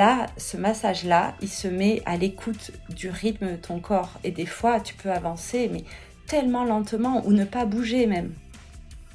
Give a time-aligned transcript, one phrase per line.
[0.00, 4.18] Là, ce massage-là, il se met à l'écoute du rythme de ton corps.
[4.24, 5.84] Et des fois, tu peux avancer, mais
[6.26, 8.32] tellement lentement, ou ne pas bouger même.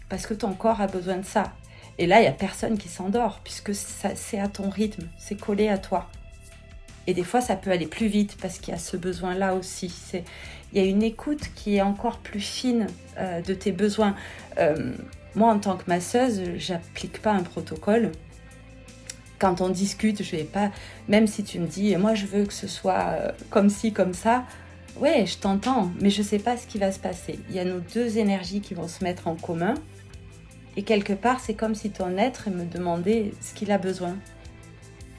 [0.09, 1.53] Parce que ton corps a besoin de ça.
[1.97, 5.69] Et là, il n'y a personne qui s'endort, puisque c'est à ton rythme, c'est collé
[5.69, 6.07] à toi.
[7.07, 9.91] Et des fois, ça peut aller plus vite, parce qu'il y a ce besoin-là aussi.
[10.71, 12.85] Il y a une écoute qui est encore plus fine
[13.17, 14.15] euh, de tes besoins.
[14.59, 14.93] Euh,
[15.33, 18.11] moi, en tant que masseuse, j'applique pas un protocole
[19.39, 20.71] quand on discute, je vais pas,
[21.07, 24.13] même si tu me dis, moi je veux que ce soit euh, comme ci, comme
[24.13, 24.45] ça,
[24.97, 27.39] ouais, je t'entends, mais je sais pas ce qui va se passer.
[27.49, 29.75] Il y a nos deux énergies qui vont se mettre en commun,
[30.77, 34.17] et quelque part, c'est comme si ton être me demandait ce qu'il a besoin.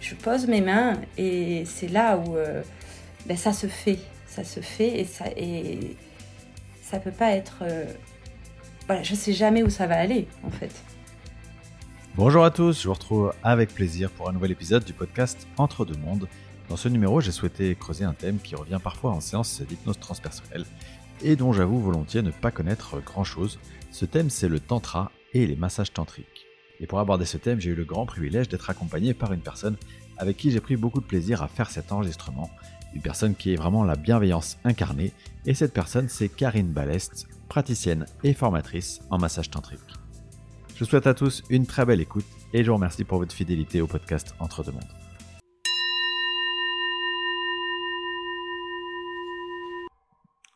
[0.00, 2.62] Je pose mes mains, et c'est là où euh,
[3.26, 5.96] ben, ça se fait, ça se fait, et ça, et
[6.82, 7.58] ça peut pas être.
[7.62, 7.86] Euh,
[8.86, 10.70] voilà, je sais jamais où ça va aller, en fait.
[12.16, 15.84] Bonjour à tous, je vous retrouve avec plaisir pour un nouvel épisode du podcast Entre
[15.84, 16.26] deux mondes.
[16.70, 20.64] Dans ce numéro, j'ai souhaité creuser un thème qui revient parfois en séance d'hypnose transpersonnelle
[21.22, 23.58] et dont j'avoue volontiers ne pas connaître grand chose.
[23.90, 26.46] Ce thème, c'est le tantra et les massages tantriques.
[26.80, 29.76] Et pour aborder ce thème, j'ai eu le grand privilège d'être accompagné par une personne
[30.16, 32.48] avec qui j'ai pris beaucoup de plaisir à faire cet enregistrement.
[32.94, 35.12] Une personne qui est vraiment la bienveillance incarnée.
[35.44, 40.05] Et cette personne, c'est Karine Balest, praticienne et formatrice en massage tantrique.
[40.76, 43.34] Je vous souhaite à tous une très belle écoute et je vous remercie pour votre
[43.34, 44.84] fidélité au podcast Entre deux mondes.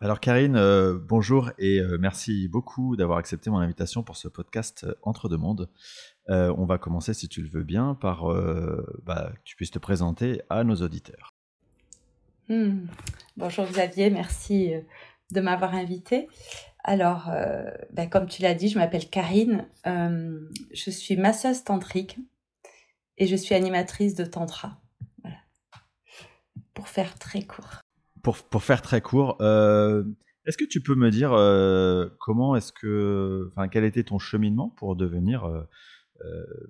[0.03, 4.85] Alors Karine, euh, bonjour et euh, merci beaucoup d'avoir accepté mon invitation pour ce podcast
[4.85, 5.71] euh, Entre deux mondes.
[6.29, 8.27] on va commencer, si tu le veux bien, par
[9.07, 11.33] bah, que tu puisses te présenter à nos auditeurs.
[12.51, 12.89] Hmm.
[13.39, 14.75] Bonjour Xavier, merci
[15.33, 16.29] de m'avoir invité.
[16.85, 19.67] Alors, euh, ben, comme tu l'as dit, je m'appelle Karine.
[19.87, 20.41] Euh,
[20.73, 22.19] je suis masseuse tantrique
[23.19, 24.81] et je suis animatrice de tantra.
[25.23, 25.39] Voilà.
[26.75, 27.81] Pour faire très court.
[28.23, 30.05] Pour, pour faire très court, euh,
[30.47, 31.31] est-ce que tu peux me dire
[32.19, 35.49] comment est-ce que, enfin, quel était ton cheminement pour devenir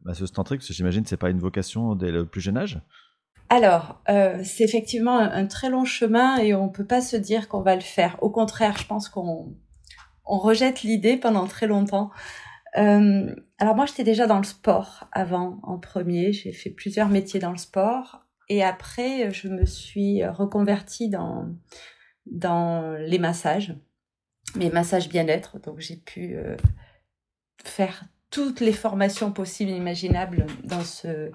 [0.04, 0.60] masseuse tantrique?
[0.60, 2.80] Parce que j'imagine que c'est pas une vocation dès le plus jeune âge.
[3.48, 7.74] Alors, c'est effectivement un, très long chemin et on peut pas se dire qu'on va
[7.74, 8.16] le faire.
[8.22, 9.56] Au contraire, je pense qu'on
[10.24, 12.10] on rejette l'idée pendant très longtemps.
[12.76, 16.32] Euh, alors moi, j'étais déjà dans le sport avant, en premier.
[16.32, 18.24] J'ai fait plusieurs métiers dans le sport.
[18.48, 21.48] Et après, je me suis reconvertie dans,
[22.26, 23.76] dans les massages,
[24.56, 25.60] mes massages bien-être.
[25.60, 26.56] Donc j'ai pu euh,
[27.64, 31.30] faire toutes les formations possibles et imaginables dans ce,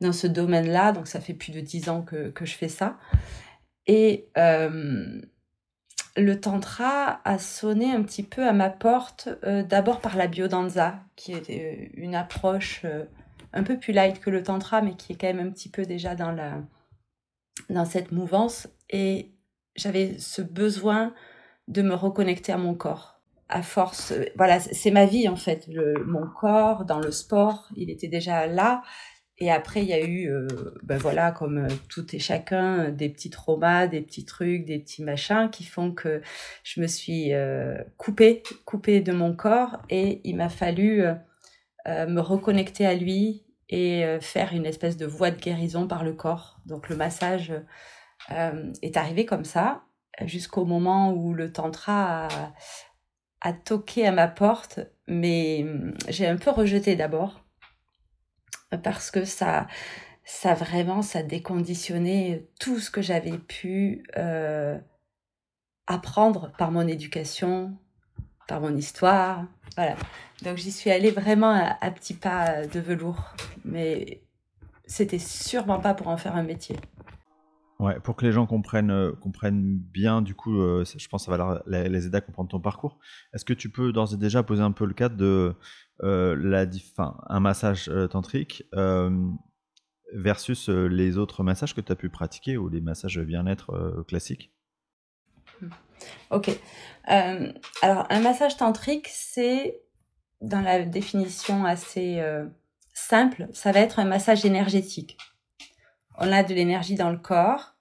[0.00, 0.92] dans ce domaine-là.
[0.92, 2.98] Donc ça fait plus de dix ans que, que je fais ça.
[3.86, 5.20] Et euh,
[6.16, 11.00] le tantra a sonné un petit peu à ma porte, euh, d'abord par la biodanza,
[11.14, 13.04] qui est euh, une approche euh,
[13.52, 15.84] un peu plus light que le tantra, mais qui est quand même un petit peu
[15.84, 16.62] déjà dans, la,
[17.68, 18.68] dans cette mouvance.
[18.88, 19.32] Et
[19.74, 21.12] j'avais ce besoin
[21.68, 23.20] de me reconnecter à mon corps.
[23.48, 25.68] À force, voilà, c'est ma vie en fait.
[26.04, 28.82] mon corps dans le sport, il était déjà là.
[29.38, 30.48] Et après, il y a eu, euh,
[30.82, 35.02] ben voilà, comme euh, tout et chacun, des petits traumas, des petits trucs, des petits
[35.02, 36.22] machins qui font que
[36.64, 39.82] je me suis euh, coupée, coupée de mon corps.
[39.90, 41.04] Et il m'a fallu
[41.86, 46.58] me reconnecter à lui et faire une espèce de voie de guérison par le corps.
[46.66, 47.52] Donc le massage
[48.82, 49.84] est arrivé comme ça
[50.24, 52.52] jusqu'au moment où le tantra a,
[53.40, 57.45] a toqué à ma porte, mais hum, j'ai un peu rejeté d'abord
[58.82, 59.66] parce que ça,
[60.24, 64.78] ça vraiment, ça déconditionnait tout ce que j'avais pu euh,
[65.86, 67.76] apprendre par mon éducation,
[68.48, 69.44] par mon histoire.
[69.76, 69.96] Voilà.
[70.42, 71.50] Donc j'y suis allée vraiment
[71.80, 73.34] à, petits pas de velours,
[73.64, 74.22] mais
[74.86, 76.76] c'était sûrement pas pour en faire un métier.
[77.78, 81.30] Ouais, pour que les gens comprennent, euh, comprennent bien, du coup, euh, je pense que
[81.30, 82.98] ça va les aider à comprendre ton parcours.
[83.34, 85.54] Est-ce que tu peux d'ores et déjà poser un peu le cadre de
[86.02, 88.64] euh, un massage tantrique
[90.14, 94.52] versus les autres massages que tu as pu pratiquer ou les massages bien-être classiques?
[96.30, 96.50] Ok.
[97.04, 99.82] alors, un massage tantrique, c'est,
[100.40, 102.22] dans la définition assez
[102.94, 105.18] simple, ça va être un massage énergétique.
[106.18, 107.74] On a de l'énergie dans le corps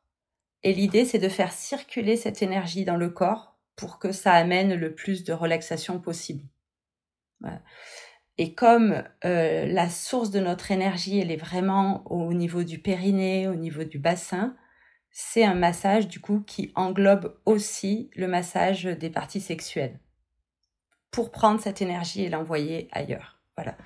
[0.64, 4.74] et l'idée, c'est de faire circuler cette énergie dans le corps pour que ça amène
[4.74, 6.44] le plus de relaxation possible.
[8.38, 13.48] Et comme euh, la source de notre énergie, elle est vraiment au niveau du périnée,
[13.48, 14.56] au niveau du bassin,
[15.12, 20.00] c'est un massage du coup qui englobe aussi le massage des parties sexuelles
[21.12, 23.40] pour prendre cette énergie et l'envoyer ailleurs.
[23.56, 23.78] Voilà.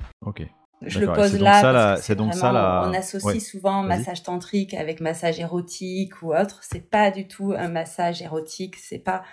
[0.82, 1.98] Je le pose là.
[1.98, 2.84] C'est donc ça la...
[2.88, 6.60] On associe souvent massage tantrique avec massage érotique ou autre.
[6.62, 8.76] C'est pas du tout un massage érotique.
[8.78, 9.24] C'est pas.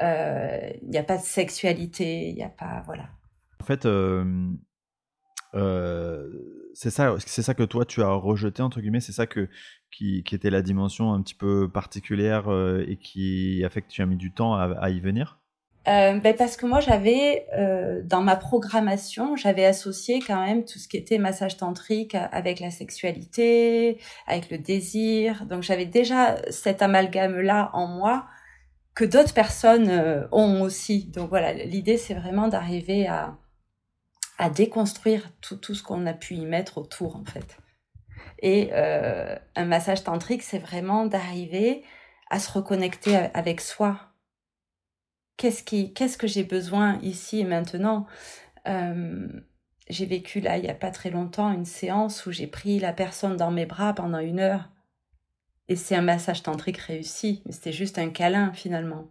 [0.00, 2.28] Il euh, n'y a pas de sexualité.
[2.28, 2.82] Il n'y a pas.
[2.86, 3.08] Voilà.
[3.60, 4.50] En fait, euh,
[5.54, 6.28] euh,
[6.74, 9.00] c'est ça, c'est ça que toi tu as rejeté entre guillemets.
[9.00, 9.48] C'est ça que
[9.90, 12.50] qui, qui, était la dimension un petit peu particulière
[12.86, 15.41] et qui a fait que tu as mis du temps à y venir?
[15.88, 20.78] Euh, ben parce que moi j'avais euh, dans ma programmation j'avais associé quand même tout
[20.78, 23.98] ce qui était massage tantrique avec la sexualité
[24.28, 25.44] avec le désir.
[25.46, 28.26] Donc j'avais déjà cet amalgame là en moi
[28.94, 31.06] que d'autres personnes euh, ont aussi.
[31.06, 33.36] Donc voilà l'idée c'est vraiment d'arriver à
[34.38, 37.58] à déconstruire tout, tout ce qu'on a pu y mettre autour en fait.
[38.38, 41.82] Et euh, un massage tantrique c'est vraiment d'arriver
[42.30, 44.11] à se reconnecter avec soi
[45.42, 48.06] qu'est-ce qui, qu'est-ce que j'ai besoin ici et maintenant?
[48.68, 49.26] Euh,
[49.88, 52.92] J'ai vécu là, il y a pas très longtemps, une séance où j'ai pris la
[52.92, 54.70] personne dans mes bras pendant une heure.
[55.66, 59.10] Et c'est un massage tantrique réussi, mais c'était juste un câlin finalement.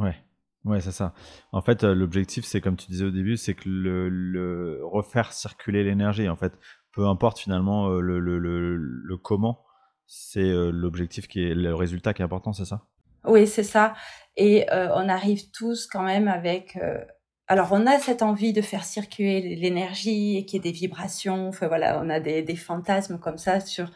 [0.00, 0.16] Ouais,
[0.64, 1.14] ouais, c'est ça.
[1.52, 5.84] En fait, euh, l'objectif, c'est comme tu disais au début, c'est que le, refaire circuler
[5.84, 6.28] l'énergie.
[6.28, 6.58] En fait,
[6.90, 9.64] peu importe finalement euh, le, comment,
[10.08, 12.84] c'est l'objectif qui est le résultat qui est important, c'est ça?
[13.24, 13.94] Oui, c'est ça.
[14.36, 16.76] Et euh, on arrive tous quand même avec...
[16.76, 17.04] Euh,
[17.48, 21.48] alors on a cette envie de faire circuler l'énergie et qu'il y ait des vibrations.
[21.48, 23.90] Enfin voilà, on a des, des, fantasmes comme ça sur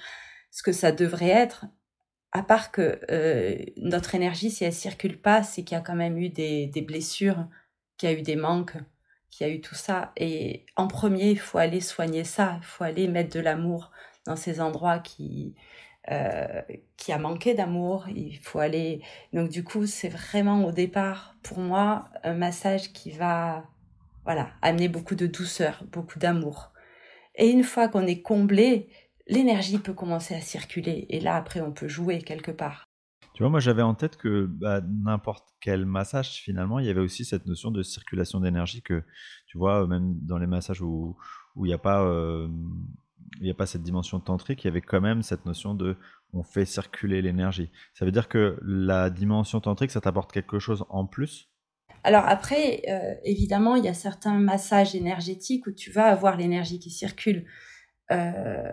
[0.51, 1.67] ce que ça devrait être.
[2.33, 5.95] À part que euh, notre énergie, si elle circule pas, c'est qu'il y a quand
[5.95, 7.47] même eu des, des blessures,
[7.97, 8.77] qu'il y a eu des manques,
[9.31, 10.13] qu'il y a eu tout ça.
[10.17, 12.57] Et en premier, il faut aller soigner ça.
[12.61, 13.91] Il faut aller mettre de l'amour
[14.27, 15.55] dans ces endroits qui
[16.11, 16.63] euh,
[16.97, 18.07] qui a manqué d'amour.
[18.09, 19.03] Il faut aller.
[19.33, 23.65] Donc du coup, c'est vraiment au départ pour moi un massage qui va,
[24.25, 26.73] voilà, amener beaucoup de douceur, beaucoup d'amour.
[27.35, 28.89] Et une fois qu'on est comblé,
[29.27, 31.07] l'énergie peut commencer à circuler.
[31.11, 32.85] Et là, après, on peut jouer quelque part.
[33.35, 37.01] Tu vois, moi j'avais en tête que bah, n'importe quel massage, finalement, il y avait
[37.01, 39.03] aussi cette notion de circulation d'énergie que,
[39.47, 41.17] tu vois, même dans les massages où
[41.57, 42.49] il n'y a pas euh,
[43.39, 45.97] il n'y a pas cette dimension tantrique, il y avait quand même cette notion de
[46.33, 47.71] on fait circuler l'énergie.
[47.95, 51.51] Ça veut dire que la dimension tantrique, ça t'apporte quelque chose en plus?
[52.05, 56.79] Alors après, euh, évidemment, il y a certains massages énergétiques où tu vas avoir l'énergie
[56.79, 57.47] qui circule.
[58.13, 58.73] Euh,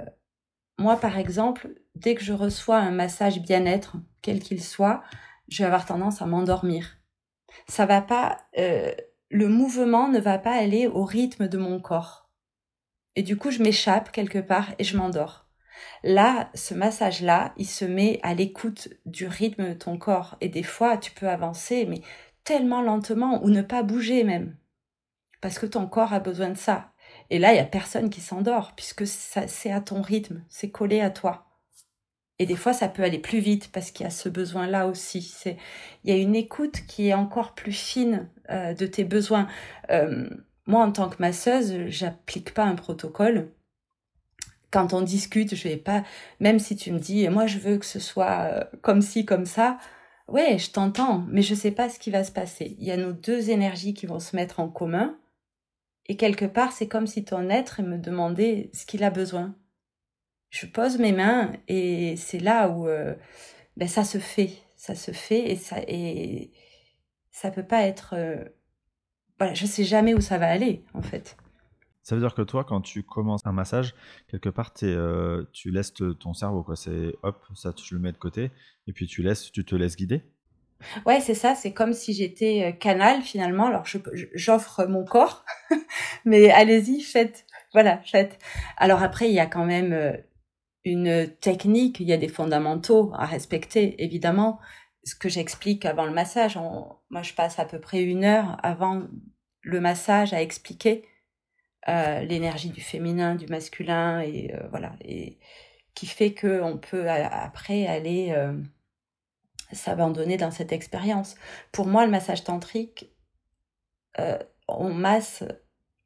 [0.78, 5.04] moi, par exemple, dès que je reçois un massage bien-être, quel qu'il soit,
[5.48, 6.98] je vais avoir tendance à m'endormir.
[7.68, 8.92] Ça va pas, euh,
[9.30, 12.23] le mouvement ne va pas aller au rythme de mon corps.
[13.16, 15.48] Et du coup, je m'échappe quelque part et je m'endors.
[16.04, 20.38] Là, ce massage-là, il se met à l'écoute du rythme de ton corps.
[20.42, 22.02] Et des fois, tu peux avancer, mais
[22.44, 24.58] tellement lentement ou ne pas bouger même.
[25.42, 26.92] Parce que ton corps a besoin de ça.
[27.30, 31.00] Et là, il y a personne qui s'endort puisque c'est à ton rythme, c'est collé
[31.02, 31.48] à toi.
[32.40, 35.34] Et des fois, ça peut aller plus vite parce qu'il y a ce besoin-là aussi.
[36.04, 39.48] Il y a une écoute qui est encore plus fine euh, de tes besoins.
[39.92, 40.30] Euh,
[40.66, 43.52] moi, en tant que masseuse, j'applique pas un protocole.
[44.72, 46.04] Quand on discute, je vais pas,
[46.40, 49.46] même si tu me dis, moi, je veux que ce soit euh, comme ci, comme
[49.46, 49.78] ça.
[50.28, 52.76] Ouais, je t'entends, mais je sais pas ce qui va se passer.
[52.80, 55.18] Il y a nos deux énergies qui vont se mettre en commun.
[56.08, 59.56] Et quelque part, c'est comme si ton être me demandait ce qu'il a besoin.
[60.50, 63.16] Je pose mes mains et c'est là où euh,
[63.78, 64.52] ben, ça se fait.
[64.76, 66.52] Ça se fait et ça, et
[67.32, 68.44] ça peut pas être euh,
[69.44, 71.36] voilà, je sais jamais où ça va aller, en fait.
[72.02, 73.94] Ça veut dire que toi, quand tu commences un massage,
[74.30, 76.78] quelque part, euh, tu laisses ton cerveau, quoi.
[76.78, 78.52] C'est hop, ça, tu le mets de côté,
[78.88, 80.22] et puis tu laisses, tu te laisses guider.
[81.06, 81.56] Ouais, c'est ça.
[81.56, 83.68] C'est comme si j'étais euh, canal finalement.
[83.68, 83.84] Alors,
[84.34, 85.44] j'offre mon corps,
[86.26, 87.46] mais allez-y, faites.
[87.74, 88.40] Voilà, faites.
[88.78, 90.16] Alors après, il y a quand même euh,
[90.86, 92.00] une technique.
[92.00, 94.60] Il y a des fondamentaux à respecter, évidemment
[95.04, 99.04] ce que j'explique avant le massage, moi je passe à peu près une heure avant
[99.64, 101.08] le massage à expliquer
[101.90, 104.96] euh, l'énergie du féminin, du masculin et euh, voilà
[105.96, 108.54] qui fait que on peut après aller euh,
[109.72, 111.36] s'abandonner dans cette expérience.
[111.72, 113.12] Pour moi, le massage tantrique,
[114.68, 115.44] on masse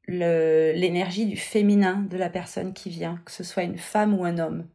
[0.06, 4.38] l'énergie du féminin de la personne qui vient, que ce soit une femme ou un
[4.38, 4.68] homme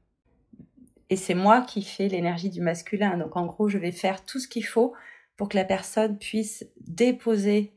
[1.14, 3.18] et c'est moi qui fais l'énergie du masculin.
[3.18, 4.94] Donc en gros, je vais faire tout ce qu'il faut
[5.36, 7.73] pour que la personne puisse déposer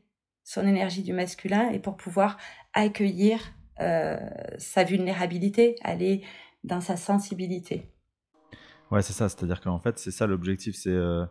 [0.47, 2.37] son énergie du masculin et pour pouvoir
[2.73, 3.41] accueillir
[3.81, 4.17] euh,
[4.57, 6.23] sa vulnérabilité, aller
[6.63, 7.91] dans sa sensibilité.
[8.89, 9.27] Ouais, c'est ça.
[9.27, 10.73] C'est-à-dire qu'en fait, c'est ça l'objectif.
[10.77, 11.25] C'est euh,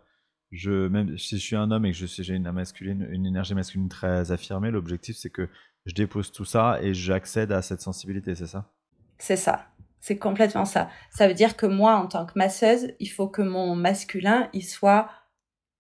[0.51, 3.55] je même si je suis un homme et que je j'ai une masculine, une énergie
[3.55, 5.49] masculine très affirmée, l'objectif c'est que
[5.87, 8.71] je dépose tout ça et j'accède à cette sensibilité, c'est ça?
[9.17, 9.67] C'est ça.
[9.99, 10.91] C'est complètement ça.
[11.11, 14.63] Ça veut dire que moi, en tant que masseuse, il faut que mon masculin, il
[14.63, 15.09] soit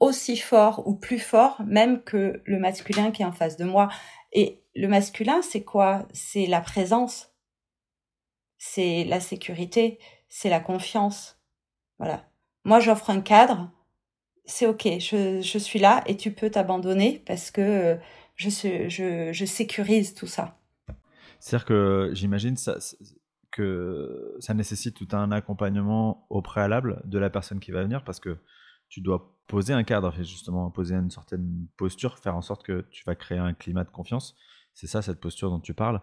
[0.00, 3.88] aussi fort ou plus fort même que le masculin qui est en face de moi.
[4.32, 6.06] Et le masculin, c'est quoi?
[6.12, 7.32] C'est la présence,
[8.58, 9.98] c'est la sécurité,
[10.28, 11.40] c'est la confiance.
[11.98, 12.28] Voilà.
[12.64, 13.70] Moi, j'offre un cadre,
[14.44, 17.96] c'est ok, je, je, suis là et tu peux t'abandonner parce que euh,
[18.36, 18.48] je,
[19.32, 20.58] je, sécurise tout ça.
[21.40, 22.76] C'est-à-dire que j'imagine ça,
[23.50, 28.20] que ça nécessite tout un accompagnement au préalable de la personne qui va venir parce
[28.20, 28.36] que
[28.88, 33.04] tu dois poser un cadre, justement poser une certaine posture, faire en sorte que tu
[33.04, 34.36] vas créer un climat de confiance.
[34.74, 36.00] C'est ça cette posture dont tu parles.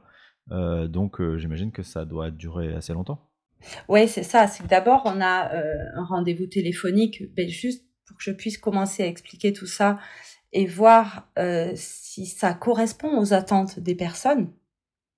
[0.52, 3.30] Euh, donc euh, j'imagine que ça doit durer assez longtemps.
[3.88, 4.48] Oui, c'est ça.
[4.48, 8.58] C'est que d'abord on a euh, un rendez-vous téléphonique, ben, juste pour que je puisse
[8.58, 10.00] commencer à expliquer tout ça
[10.52, 11.30] et voir
[11.76, 14.52] si ça correspond aux attentes des personnes.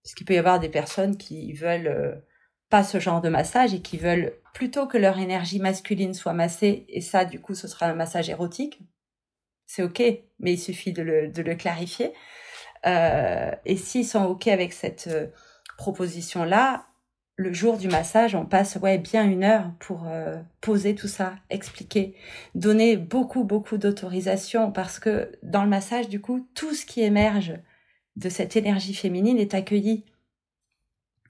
[0.01, 2.24] Parce qu'il peut y avoir des personnes qui veulent
[2.69, 6.86] pas ce genre de massage et qui veulent plutôt que leur énergie masculine soit massée,
[6.89, 8.79] et ça, du coup, ce sera un massage érotique.
[9.65, 10.01] C'est ok,
[10.39, 12.13] mais il suffit de le, de le clarifier.
[12.86, 15.27] Euh, et s'ils sont ok avec cette euh,
[15.77, 16.86] proposition-là,
[17.38, 21.36] le jour du massage, on passe ouais bien une heure pour euh, poser tout ça,
[21.50, 22.15] expliquer,
[22.53, 27.55] donner beaucoup beaucoup d'autorisation parce que dans le massage, du coup, tout ce qui émerge
[28.15, 30.05] de cette énergie féminine est accueilli,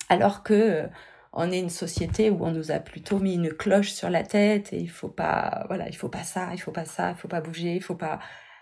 [0.10, 0.88] alors que
[1.36, 4.72] on est une société où on nous a plutôt mis une cloche sur la tête
[4.72, 7.28] et il faut pas, voilà, il faut pas ça, il faut pas ça, il faut
[7.28, 8.20] pas bouger, il faut pas.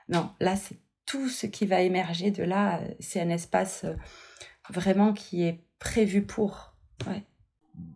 [0.09, 2.81] Non, là, c'est tout ce qui va émerger de là.
[2.99, 3.95] C'est un espace euh,
[4.71, 6.75] vraiment qui est prévu pour.
[7.07, 7.23] Ouais.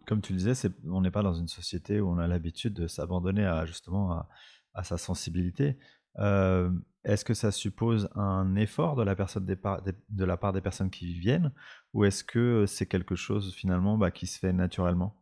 [0.05, 0.53] Comme tu disais,
[0.85, 4.25] on n'est pas dans une société où on a l'habitude de s'abandonner à justement
[4.73, 5.77] à, sa sensibilité.
[6.19, 6.69] Euh,
[7.07, 11.13] est-ce que ça suppose un effort de la, personne de la part des personnes qui
[11.13, 11.51] viennent
[11.93, 15.15] ou est-ce que c'est quelque chose finalement bah, qui se fait naturellement?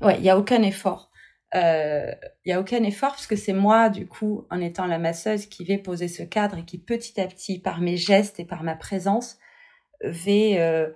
[0.00, 1.10] Ouais, il n'y a aucun effort.
[1.54, 2.12] Euh,
[2.44, 5.46] il n'y a aucun effort parce que c'est moi, du coup, en étant la masseuse,
[5.46, 8.62] qui vais poser ce cadre et qui petit à petit, par mes gestes et par
[8.62, 9.38] ma présence,
[10.02, 10.90] vais euh,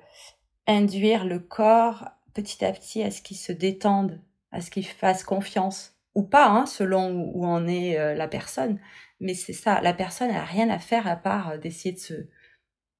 [0.66, 4.20] induire le corps petit à petit à ce qu'il se détende,
[4.52, 8.78] à ce qu'il fasse confiance ou pas, hein, selon où, en est euh, la personne.
[9.20, 12.14] Mais c'est ça, la personne n'a rien à faire à part d'essayer de se,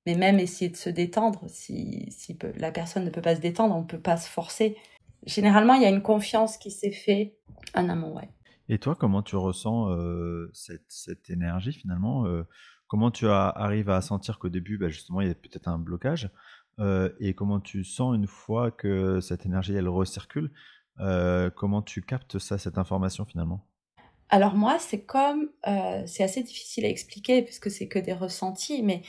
[0.06, 1.44] mais même essayer de se détendre.
[1.48, 4.76] Si, si la personne ne peut pas se détendre, on ne peut pas se forcer.
[5.26, 7.34] Généralement, il y a une confiance qui s'est faite
[7.74, 8.28] en amont, ouais.
[8.68, 12.44] Et toi, comment tu ressens euh, cette, cette, énergie finalement euh,
[12.86, 15.78] Comment tu as, arrives à sentir qu'au début, bah, justement, il y a peut-être un
[15.78, 16.30] blocage
[16.78, 20.52] euh, Et comment tu sens une fois que cette énergie, elle recircule
[21.56, 23.66] Comment tu captes ça, cette information finalement?
[24.30, 25.50] Alors moi, c'est comme,
[26.06, 29.02] c'est assez difficile à expliquer puisque c'est que des ressentis, mais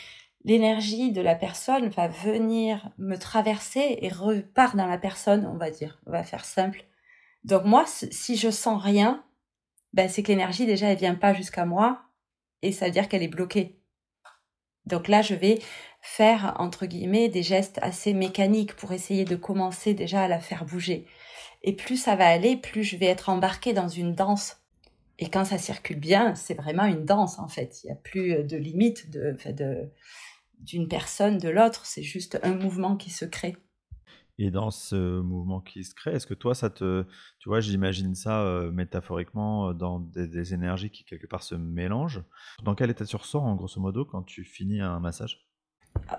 [0.44, 5.70] l'énergie de la personne va venir me traverser et repart dans la personne, on va
[5.70, 6.02] dire.
[6.08, 6.84] On va faire simple.
[7.44, 9.24] Donc moi, si je sens rien,
[9.94, 12.02] ben c'est que l'énergie déjà elle vient pas jusqu'à moi
[12.62, 13.80] et ça veut dire qu'elle est bloquée.
[14.88, 15.60] Donc là, je vais
[16.02, 20.66] faire entre guillemets des gestes assez mécaniques pour essayer de commencer déjà à la faire
[20.66, 21.06] bouger.
[21.62, 24.61] Et plus ça va aller, plus je vais être embarquée dans une danse.
[25.22, 27.84] Et quand ça circule bien, c'est vraiment une danse en fait.
[27.84, 29.90] Il n'y a plus de limite de, de,
[30.60, 33.56] d'une personne, de l'autre, c'est juste un mouvement qui se crée.
[34.38, 37.06] Et dans ce mouvement qui se crée, est-ce que toi, ça te.
[37.38, 42.24] Tu vois, j'imagine ça euh, métaphoriquement euh, dans des, énergies qui, quelque part, se mélangent.
[42.64, 45.46] Dans quel état tu ressors, en grosso modo, quand tu finis un massage?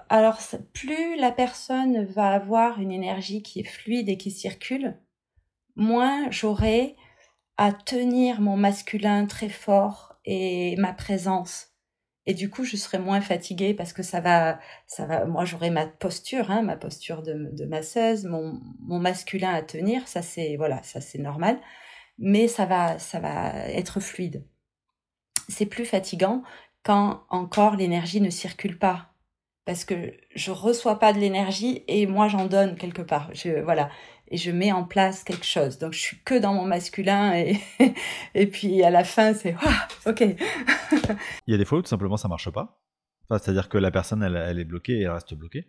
[0.09, 0.39] Alors,
[0.73, 4.97] plus la personne va avoir une énergie qui est fluide et qui circule,
[5.75, 6.95] moins j'aurai
[7.57, 11.69] à tenir mon masculin très fort et ma présence.
[12.27, 15.71] Et du coup je serai moins fatiguée parce que ça va ça va moi j'aurai
[15.71, 20.07] ma posture hein, ma posture de, de masseuse mon, mon masculin à tenir.
[20.07, 21.59] Ça c'est voilà ça c'est normal.
[22.19, 24.45] Mais ça va ça va être fluide.
[25.49, 26.43] C'est plus fatigant
[26.85, 29.09] quand encore l'énergie ne circule pas.
[29.65, 33.33] Parce que je reçois pas de l'énergie et moi j'en donne quelque part.
[33.35, 33.91] Je voilà
[34.33, 35.79] et je mets en place quelque chose.
[35.79, 37.61] Donc je suis que dans mon masculin et,
[38.35, 39.55] et puis à la fin c'est
[40.07, 40.21] ok.
[41.47, 42.81] Il y a des fois où tout simplement ça marche pas.
[43.29, 45.69] Enfin, C'est-à-dire que la personne elle, elle, est bloquée et elle reste bloquée.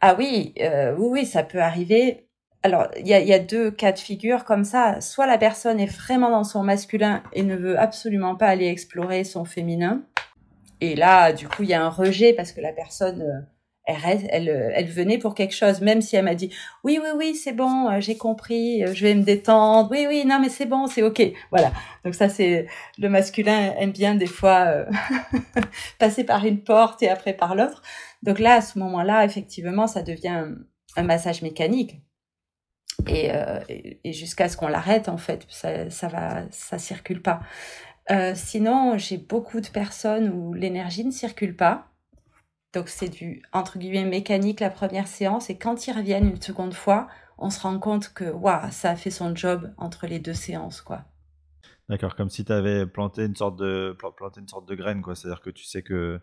[0.00, 2.28] Ah oui, euh, oui, oui, ça peut arriver.
[2.62, 5.00] Alors il y a, y a deux cas de figure comme ça.
[5.00, 9.24] Soit la personne est vraiment dans son masculin et ne veut absolument pas aller explorer
[9.24, 10.02] son féminin.
[10.82, 13.46] Et là, du coup, il y a un rejet parce que la personne
[13.88, 13.92] euh,
[14.30, 16.50] elle, elle, venait pour quelque chose, même si elle m'a dit
[16.84, 20.24] oui, oui, oui, c'est bon, euh, j'ai compris, euh, je vais me détendre, oui, oui,
[20.26, 21.72] non, mais c'est bon, c'est ok, voilà.
[22.04, 22.66] Donc ça, c'est
[22.98, 24.86] le masculin aime bien des fois euh,
[25.98, 27.82] passer par une porte et après par l'autre.
[28.22, 30.46] Donc là, à ce moment-là, effectivement, ça devient
[30.96, 31.96] un massage mécanique.
[33.08, 37.40] Et, euh, et, jusqu'à ce qu'on l'arrête, en fait, ça, ça va, ça circule pas.
[38.10, 41.88] Euh, sinon, j'ai beaucoup de personnes où l'énergie ne circule pas.
[42.74, 46.74] Donc c'est du entre guillemets mécanique la première séance et quand ils reviennent une seconde
[46.74, 50.34] fois, on se rend compte que waouh, ça a fait son job entre les deux
[50.34, 51.04] séances quoi.
[51.88, 55.14] D'accord, comme si tu avais planté une sorte de planté une sorte de graine quoi,
[55.14, 56.20] c'est-à-dire que tu sais que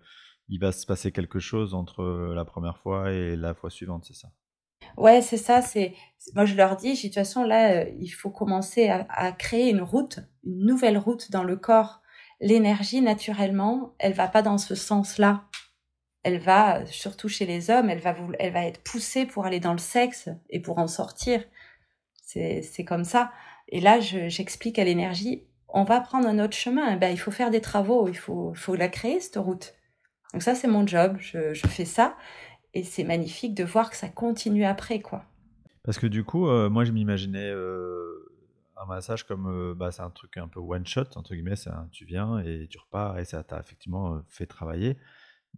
[0.50, 2.04] il va se passer quelque chose entre
[2.36, 4.30] la première fois et la fois suivante, c'est ça?
[4.98, 5.62] Ouais, c'est ça.
[5.62, 5.94] C'est
[6.36, 9.82] moi je leur dis, de toute façon là, il faut commencer à, à, créer une
[9.82, 12.02] route, une nouvelle route dans le corps.
[12.42, 15.46] L'énergie naturellement, elle va pas dans ce sens-là.
[16.24, 19.72] Elle va, surtout chez les hommes, elle va elle va être poussée pour aller dans
[19.74, 21.44] le sexe et pour en sortir.
[22.24, 23.32] C'est comme ça.
[23.70, 26.96] Et là, j'explique à l'énergie, on va prendre un autre chemin.
[26.98, 29.74] Ben il faut faire des travaux, il faut faut la créer cette route.
[30.34, 31.18] Donc ça c'est mon job.
[31.20, 32.16] Je je fais ça
[32.74, 35.26] et c'est magnifique de voir que ça continue après, quoi.
[35.84, 38.32] Parce que du coup, euh, moi, je m'imaginais euh,
[38.78, 41.56] un massage comme, euh, bah, c'est un truc un peu one shot entre guillemets,
[41.92, 44.98] tu viens et tu repars et ça t'a effectivement fait travailler.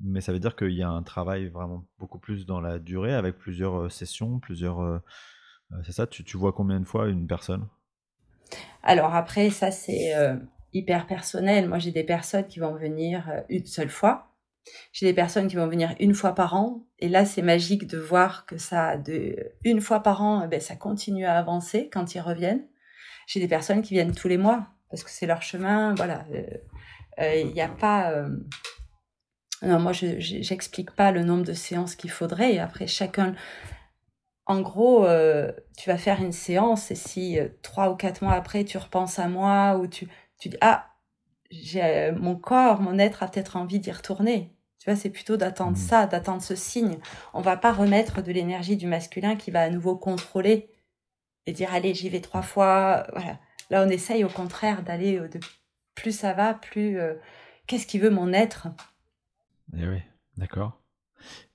[0.02, 3.14] Mais ça veut dire qu'il y a un travail vraiment beaucoup plus dans la durée,
[3.14, 5.02] avec plusieurs sessions, plusieurs.
[5.86, 6.08] c'est ça.
[6.08, 7.68] Tu, tu, vois combien de fois une personne?
[8.82, 10.14] Alors après, ça c'est
[10.74, 11.70] hyper personnel.
[11.70, 14.34] Moi, j'ai des personnes qui vont venir une seule fois
[14.92, 17.98] j'ai des personnes qui vont venir une fois par an, et là c'est magique de
[17.98, 22.16] voir que ça, de une fois par an, eh ben, ça continue à avancer quand
[22.16, 22.66] ils reviennent.
[23.28, 25.94] J'ai des personnes qui viennent tous les mois parce que c'est leur chemin.
[25.96, 26.44] Voilà, euh,
[27.20, 28.26] euh, il n'y a pas.
[29.64, 32.54] Euh, non, moi je j'explique pas le nombre de séances qu'il faudrait.
[32.54, 33.36] Et après chacun,
[34.46, 35.06] en gros,
[35.78, 39.28] tu vas faire une séance et si trois ou quatre mois après tu repenses à
[39.28, 40.90] moi ou tu tu dis ah
[41.50, 44.56] j'ai mon corps, mon être a peut-être envie d'y retourner.
[44.80, 45.88] Tu vois, c'est plutôt d'attendre mmh.
[45.88, 46.98] ça, d'attendre ce signe.
[47.34, 50.70] On va pas remettre de l'énergie du masculin qui va à nouveau contrôler
[51.46, 53.08] et dire allez, j'y vais trois fois.
[53.14, 53.40] Voilà.
[53.70, 55.40] Là, on essaye au contraire d'aller de
[55.96, 57.16] plus ça va, plus euh,
[57.68, 58.68] qu'est-ce qui veut mon être?
[59.78, 60.00] Eh oui,
[60.38, 60.82] d'accord.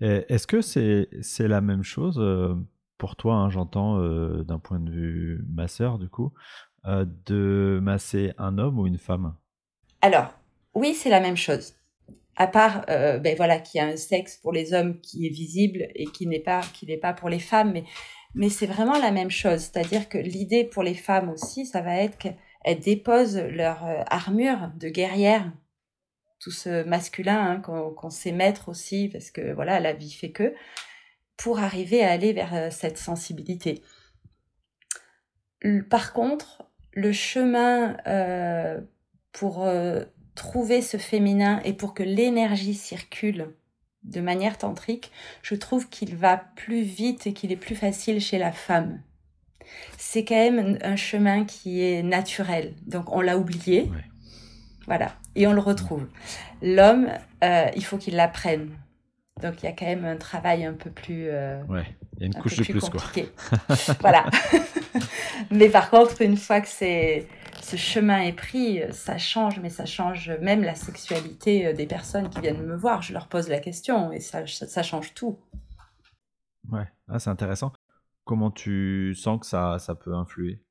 [0.01, 2.55] Est-ce que c'est la même chose euh,
[2.97, 6.33] pour toi, hein, j'entends euh, d'un point de vue masseur du coup,
[6.85, 9.35] de masser un homme ou une femme?
[10.01, 10.33] Alors,
[10.75, 11.75] oui, c'est la même chose.
[12.37, 15.31] À part euh, ben voilà qu'il y a un sexe pour les hommes qui est
[15.31, 17.83] visible et qui n'est pas qui n'est pas pour les femmes mais
[18.35, 19.59] mais c'est vraiment la même chose.
[19.59, 24.71] C'est-à-dire que l'idée pour les femmes aussi ça va être qu'elles déposent leur euh, armure
[24.79, 25.51] de guerrière
[26.41, 30.55] tout ce masculin hein, qu'on sait mettre aussi parce que voilà la vie fait que
[31.37, 33.83] pour arriver à aller vers euh, cette sensibilité
[35.91, 38.81] par contre le chemin euh,
[39.33, 39.69] pour
[40.35, 43.55] trouver ce féminin et pour que l'énergie circule
[44.05, 45.11] de manière tantrique,
[45.43, 49.03] je trouve qu'il va plus vite et qu'il est plus facile chez la femme.
[49.99, 52.75] C'est quand même un chemin qui est naturel.
[52.87, 53.91] Donc on l'a oublié.
[54.89, 55.13] Voilà.
[55.37, 56.07] Et on le retrouve.
[56.63, 57.09] L'homme,
[57.45, 58.71] euh, il faut qu'il l'apprenne.
[59.43, 61.29] Donc il y a quand même un travail un peu plus.
[61.29, 61.85] Euh, ouais,
[62.17, 63.29] il y a une couche de plus, compliqué.
[63.49, 63.77] quoi.
[64.01, 64.25] voilà.
[65.51, 67.29] Mais par contre, une fois que c'est
[67.61, 72.31] ce chemin est pris, ça change, mais ça change même la sexualité euh, des personnes
[72.31, 73.03] qui viennent me voir.
[73.03, 75.39] Je leur pose la question et ça, ça change tout.
[76.73, 77.73] Ouais, ah, c'est intéressant.
[78.25, 80.63] Comment tu sens que ça, ça peut influer?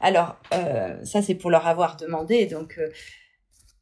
[0.00, 2.46] Alors, euh, ça c'est pour leur avoir demandé.
[2.46, 2.88] Donc, euh,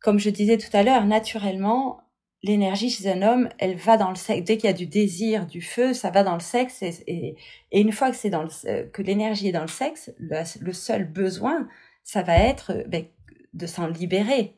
[0.00, 2.00] comme je disais tout à l'heure, naturellement,
[2.42, 4.44] l'énergie chez un homme, elle va dans le sexe.
[4.44, 6.82] Dès qu'il y a du désir, du feu, ça va dans le sexe.
[6.82, 7.36] Et,
[7.72, 11.68] une fois que c'est dans le, que l'énergie est dans le sexe, le seul besoin,
[12.04, 13.04] ça va être euh, ben,
[13.54, 14.54] de s'en libérer.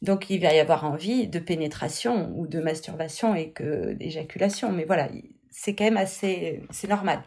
[0.00, 4.70] Donc il va y avoir envie de pénétration ou de masturbation et que d'éjaculation.
[4.72, 5.08] Mais voilà,
[5.50, 7.22] c'est quand même assez, c'est normal.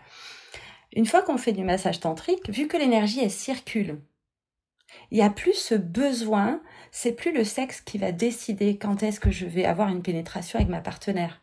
[0.93, 4.01] Une fois qu'on fait du massage tantrique, vu que l'énergie elle circule,
[5.09, 9.19] il n'y a plus ce besoin, c'est plus le sexe qui va décider quand est-ce
[9.19, 11.41] que je vais avoir une pénétration avec ma partenaire.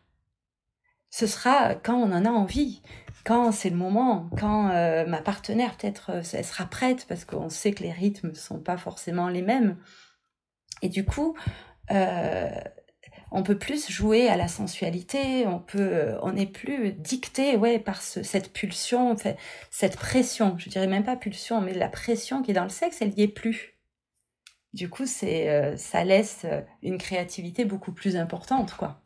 [1.09, 2.81] Ce sera quand on en a envie
[3.25, 7.49] quand c'est le moment, quand euh, ma partenaire peut-être euh, elle sera prête parce qu'on
[7.49, 9.77] sait que les rythmes ne sont pas forcément les mêmes.
[10.81, 11.35] Et du coup,
[11.91, 12.49] euh,
[13.31, 18.01] on peut plus jouer à la sensualité, on peut, on n'est plus dicté, ouais, par
[18.01, 19.15] cette pulsion,
[19.69, 20.55] cette pression.
[20.57, 23.23] Je dirais même pas pulsion, mais la pression qui est dans le sexe, elle n'y
[23.23, 23.79] est plus.
[24.73, 26.45] Du coup, c'est, ça laisse
[26.83, 29.01] une créativité beaucoup plus importante, quoi.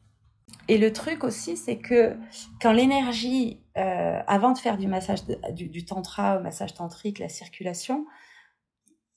[0.68, 2.16] Et le truc aussi, c'est que
[2.62, 5.20] quand l'énergie, euh, avant de faire du massage,
[5.52, 8.06] du, tantra, massage tantrique, la circulation,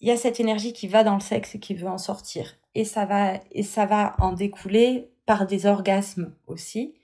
[0.00, 2.56] il y a cette énergie qui va dans le sexe et qui veut en sortir.
[2.76, 6.94] Et ça va, et ça va en découler par des orgasmes aussi.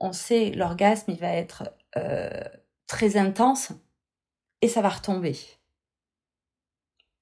[0.00, 2.42] on sait l'orgasme, il va être euh,
[2.88, 3.72] très intense
[4.60, 5.36] et ça va retomber.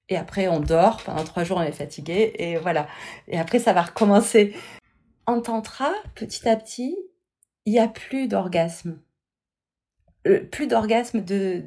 [0.09, 1.03] Et après, on dort.
[1.03, 2.33] Pendant trois jours, on est fatigué.
[2.39, 2.87] Et voilà.
[3.27, 4.55] Et après, ça va recommencer.
[5.27, 6.97] En tantra, petit à petit,
[7.65, 8.99] il n'y a plus d'orgasme.
[10.25, 11.63] Euh, plus d'orgasme de,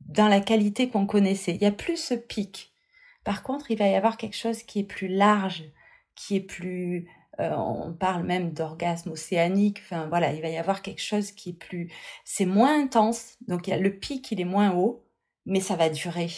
[0.00, 1.52] dans la qualité qu'on connaissait.
[1.52, 2.72] Il n'y a plus ce pic.
[3.26, 5.64] Par contre, il va y avoir quelque chose qui est plus large,
[6.14, 7.10] qui est plus...
[7.40, 9.80] Euh, on parle même d'orgasme océanique.
[9.82, 11.92] Enfin, voilà, il va y avoir quelque chose qui est plus...
[12.24, 13.36] C'est moins intense.
[13.48, 15.04] Donc, il y a le pic, il est moins haut,
[15.44, 16.30] mais ça va durer.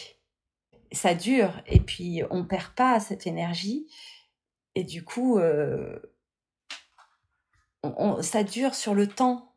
[0.90, 1.60] Ça dure.
[1.66, 3.86] Et puis, on perd pas cette énergie.
[4.74, 6.00] Et du coup, euh,
[8.22, 9.47] ça dure sur le temps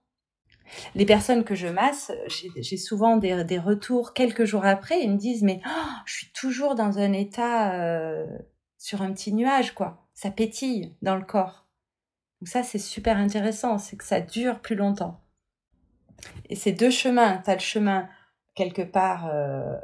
[0.96, 5.44] les personnes que je masse, j'ai souvent des, retours quelques jours après, ils me disent
[5.44, 8.26] mais oh, je suis toujours dans un état euh,
[8.78, 11.68] sur un petit nuage quoi, ça pétille dans le corps.
[12.40, 15.22] Donc ça c'est super intéressant, c'est que ça dure plus longtemps.
[16.50, 18.08] Et c'est deux chemins, tu as le chemin
[18.56, 19.76] quelque part euh,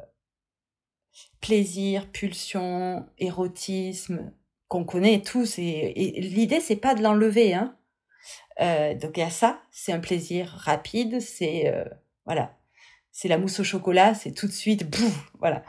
[1.42, 4.32] plaisir, pulsion, érotisme
[4.68, 7.78] qu'on connaît tous et, et l'idée c'est pas de l'enlever hein
[8.60, 11.86] euh, donc il y a ça, c'est un plaisir rapide, c'est euh,
[12.26, 12.58] voilà,
[13.12, 15.64] c'est la mousse au chocolat, c'est tout de suite, bouf, voilà.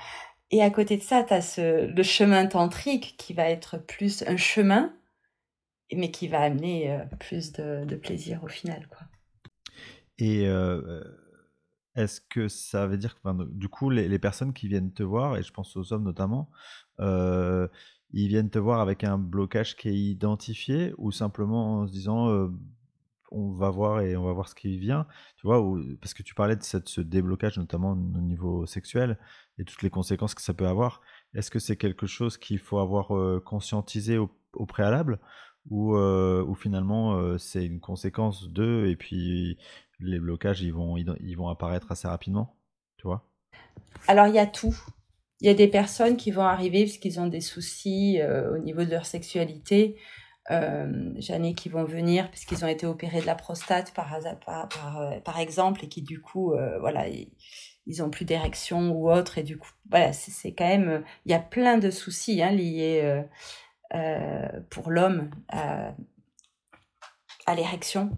[0.50, 4.24] Et à côté de ça, tu as ce, le chemin tantrique qui va être plus
[4.26, 4.94] un chemin,
[5.94, 9.06] mais qui va amener euh, plus de, plaisir au final, quoi.
[10.20, 10.46] Et
[11.94, 15.44] est-ce que ça veut dire que, du coup, les, personnes qui viennent te voir, et
[15.44, 16.50] je pense aux hommes notamment,
[16.98, 17.68] ils
[18.26, 22.50] viennent te voir avec un blocage qui est identifié ou simplement en se disant
[23.30, 25.62] on va voir et on va voir ce qui vient, tu vois,
[26.00, 29.18] parce que tu parlais de cette, ce déblocage notamment au niveau sexuel
[29.58, 31.00] et toutes les conséquences que ça peut avoir.
[31.34, 33.12] Est-ce que c'est quelque chose qu'il faut avoir
[33.42, 34.30] conscientisé au,
[34.66, 35.18] préalable
[35.70, 35.96] ou,
[36.54, 39.58] finalement c'est une conséquence d'eux et puis
[40.00, 42.56] les blocages ils vont, ils vont apparaître assez rapidement,
[42.96, 43.28] tu vois?
[44.06, 44.76] Alors il y a tout.
[45.40, 48.18] Il y a des personnes qui vont arriver parce qu'ils ont des soucis
[48.52, 49.96] au niveau de leur sexualité.
[50.50, 51.12] Euh,
[51.56, 55.88] qui vont venir parce qu'ils ont été opérés de la prostate par, euh, exemple et
[55.88, 57.30] qui du coup, euh, voilà, ils,
[57.86, 61.34] ils ont plus d'érection ou autre et du coup, voilà, c'est quand même, il y
[61.34, 63.22] a plein de soucis hein, liés
[64.70, 65.94] pour l'homme à,
[67.44, 68.10] à l'érection.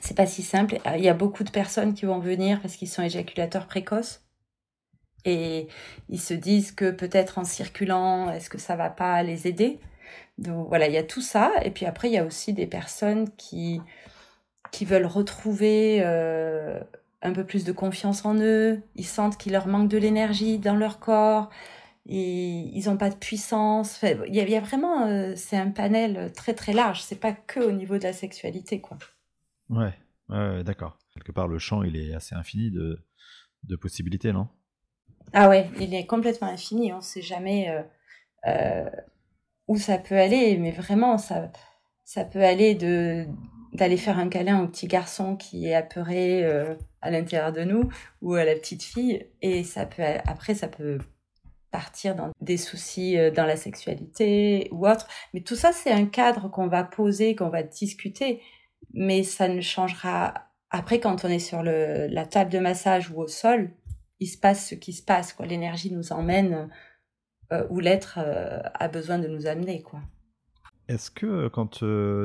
[0.00, 0.78] C'est pas si simple.
[0.96, 4.24] Il y a beaucoup de personnes qui vont venir parce qu'ils sont éjaculateurs précoces
[5.24, 5.68] et
[6.08, 9.78] ils se disent que peut-être en circulant, est-ce que ça va pas les aider?
[10.38, 11.52] Donc voilà, il y a tout ça.
[11.64, 13.80] Et puis après, il y a aussi des personnes qui
[14.70, 16.80] qui veulent retrouver euh,
[17.20, 18.80] un peu plus de confiance en eux.
[18.94, 21.50] Ils sentent qu'il leur manque de l'énergie dans leur corps.
[22.06, 24.02] Et ils n'ont pas de puissance.
[24.02, 27.02] il, y a, vraiment, euh, c'est un panel très très large.
[27.02, 28.98] C'est pas que au niveau de la sexualité, quoi.
[29.68, 29.94] Ouais,
[30.28, 30.98] ouais d'accord.
[31.14, 33.04] Quelque part, le champ, il est assez infini de,
[33.64, 34.48] de possibilités, non?
[35.32, 36.92] Ah ouais, il est complètement infini.
[36.92, 37.82] On ne sait jamais euh,
[38.46, 38.90] euh,
[39.72, 41.50] où ça peut aller, mais vraiment, ça,
[42.04, 43.26] ça peut aller de
[43.72, 47.88] d'aller faire un câlin au petit garçon qui est apeuré euh, à l'intérieur de nous
[48.20, 50.98] ou à la petite fille, et ça peut après ça peut
[51.70, 55.08] partir dans des soucis dans la sexualité ou autre.
[55.32, 58.42] Mais tout ça, c'est un cadre qu'on va poser, qu'on va discuter,
[58.92, 60.34] mais ça ne changera
[60.70, 63.70] après quand on est sur le, la table de massage ou au sol
[64.22, 65.46] il se passe ce qui se passe, quoi.
[65.46, 66.66] L'énergie nous emmène euh,
[67.70, 70.00] où l'être euh, a besoin de nous amener, quoi.
[70.88, 71.78] Est-ce que euh, quand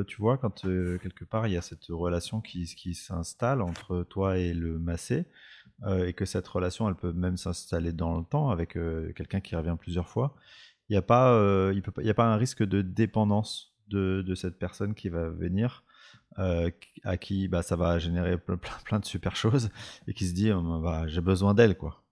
[0.05, 4.53] tu vois, quand quelque part il y a cette relation qui, s'installe entre toi et
[4.53, 5.25] le massé,
[5.87, 8.73] et que cette relation elle peut même s'installer dans le temps avec
[9.15, 10.35] quelqu'un qui revient plusieurs fois,
[10.89, 14.93] il n'y a, pas, il peut, a pas un risque de dépendance de, cette personne
[14.93, 15.83] qui va venir
[16.39, 16.69] euh,
[17.03, 19.69] à qui bah, ça va générer plein, plein, de super choses
[20.07, 22.03] et qui se dit oh, bah, j'ai besoin d'elle quoi.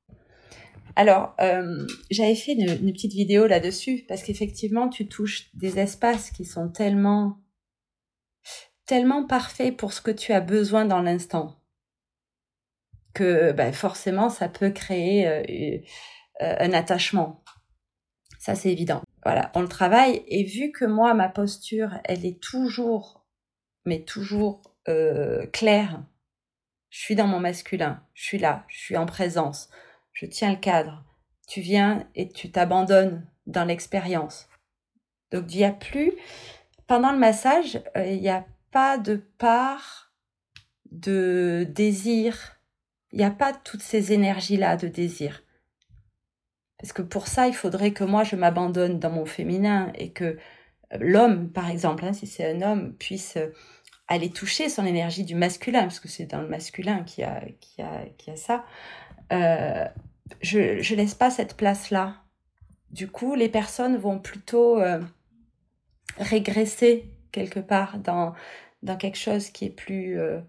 [0.96, 6.46] Alors, euh, j'avais fait une, petite vidéo là-dessus parce qu'effectivement, tu touches des espaces qui
[6.46, 7.42] sont tellement,
[8.86, 11.60] tellement parfaits pour ce que tu as besoin dans l'instant
[13.14, 15.44] que bah, forcément, ça peut créer euh,
[16.42, 17.44] euh un attachement.
[18.40, 19.02] Ça, c'est évident.
[19.24, 23.26] Voilà, on le travaille et vu que moi, ma posture, elle est toujours
[23.86, 24.62] mais toujours
[25.54, 26.04] claire.
[26.90, 29.70] Je suis dans mon masculin, je suis là, je suis en présence,
[30.16, 31.04] je tiens le cadre.
[31.48, 34.50] Tu viens et tu t'abandonnes dans l'expérience.
[35.32, 36.14] Donc il n'y a plus,
[36.88, 40.12] pendant le massage, euh, il n'y a pas de part
[40.92, 42.60] de désir.
[43.12, 45.44] Il n'y a pas toutes ces énergies-là de désir.
[46.80, 50.38] Parce que pour ça, il faudrait que moi, je m'abandonne dans mon féminin et que
[51.00, 53.38] l'homme, par exemple, hein, si c'est un homme, puisse
[54.08, 57.82] aller toucher son énergie du masculin, parce que c'est dans le masculin qui a, qui
[57.82, 58.66] a, qui a ça,
[59.32, 59.86] euh,
[60.42, 62.16] je, je laisse pas cette place-là.
[62.92, 65.02] Du coup, les personnes vont plutôt euh,
[66.18, 68.34] régresser quelque part dans,
[68.84, 70.40] dans quelque chose qui est plus euh,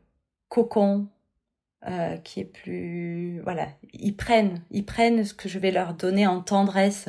[0.49, 1.09] cocon,
[2.25, 3.41] qui est plus...
[3.45, 7.09] Voilà, ils prennent, ils prennent ce que je vais leur donner en tendresse.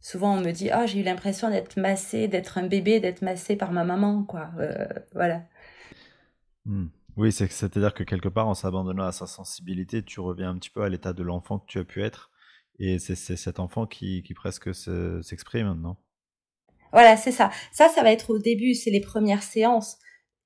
[0.00, 3.56] Souvent, on me dit, oh, j'ai eu l'impression d'être massé, d'être un bébé, d'être massé
[3.56, 4.52] par ma maman, quoi.
[5.12, 5.42] voilà.
[6.64, 6.86] Hmm.
[7.16, 10.82] Oui, c'est-à-dire que quelque part, en s'abandonnant à sa sensibilité, tu reviens un petit peu
[10.82, 12.30] à l'état de l'enfant que tu as pu être.
[12.78, 15.98] Et c'est cet enfant qui, presque s'exprime maintenant.
[16.92, 17.50] Voilà, c'est ça.
[17.72, 19.98] Ça, ça va être au début, c'est les premières séances.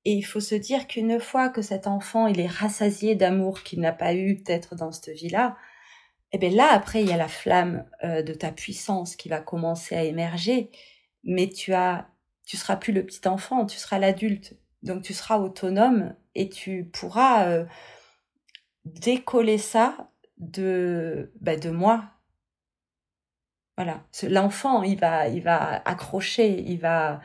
[0.03, 3.79] Et il faut se dire qu'une fois que cet enfant, il est rassasié d'amour qu'il
[3.79, 5.57] n'a pas eu peut-être dans cette vie-là,
[6.31, 9.39] eh bien là, après, il y a la flamme euh, de ta puissance qui va
[9.39, 10.69] commencer à émerger.
[11.23, 12.09] Mais tu as,
[12.45, 14.55] tu seras plus le petit enfant, tu seras l'adulte.
[14.85, 17.65] Donc tu seras autonome et tu pourras euh,
[18.85, 22.05] décoller ça de, bah, de moi.
[23.77, 27.19] Voilà, l'enfant, il va, il va accrocher, il va,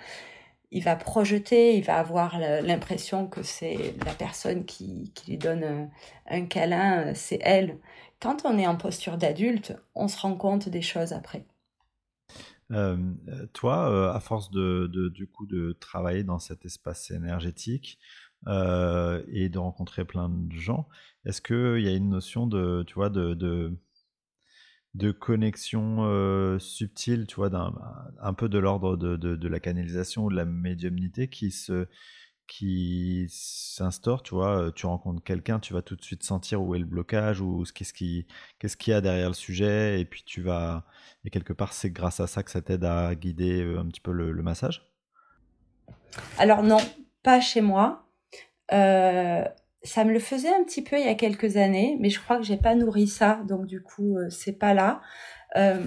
[0.72, 5.90] il va projeter, il va avoir l'impression que c'est la personne qui, qui lui donne
[6.26, 7.78] un, câlin, c'est elle.
[8.20, 11.44] Quand on est en posture d'adulte, on se rend compte des choses après.
[12.72, 12.96] Euh,
[13.52, 17.98] toi, euh, à force de, du coup de travailler dans cet espace énergétique,
[18.46, 20.88] euh, et de rencontrer plein de gens.
[21.26, 23.34] Est-ce qu'il y a une notion de, tu vois, de,
[24.94, 27.74] de, connexion euh, subtile, tu vois, d'un,
[28.22, 31.86] un peu de l'ordre de, de, de, la canalisation ou de la médiumnité qui se
[32.50, 36.74] qui s'instaure, tu vois, euh, tu rencontres quelqu'un, tu vas tout de suite sentir où
[36.74, 38.26] est le blocage ou qu'est-ce qui
[38.58, 40.84] qu'est-ce qu'il y a derrière le sujet et puis tu vas
[41.24, 44.12] et quelque part c'est grâce à ça que ça t'aide à guider un petit peu
[44.12, 44.90] le, massage?
[46.38, 46.80] Alors non,
[47.22, 48.06] pas chez moi.
[48.72, 49.44] Euh,
[49.82, 52.36] ça me le faisait un petit peu il y a quelques années, mais je crois
[52.36, 55.00] que j'ai pas nourri ça, donc du coup euh, c'est pas là.
[55.56, 55.86] Euh,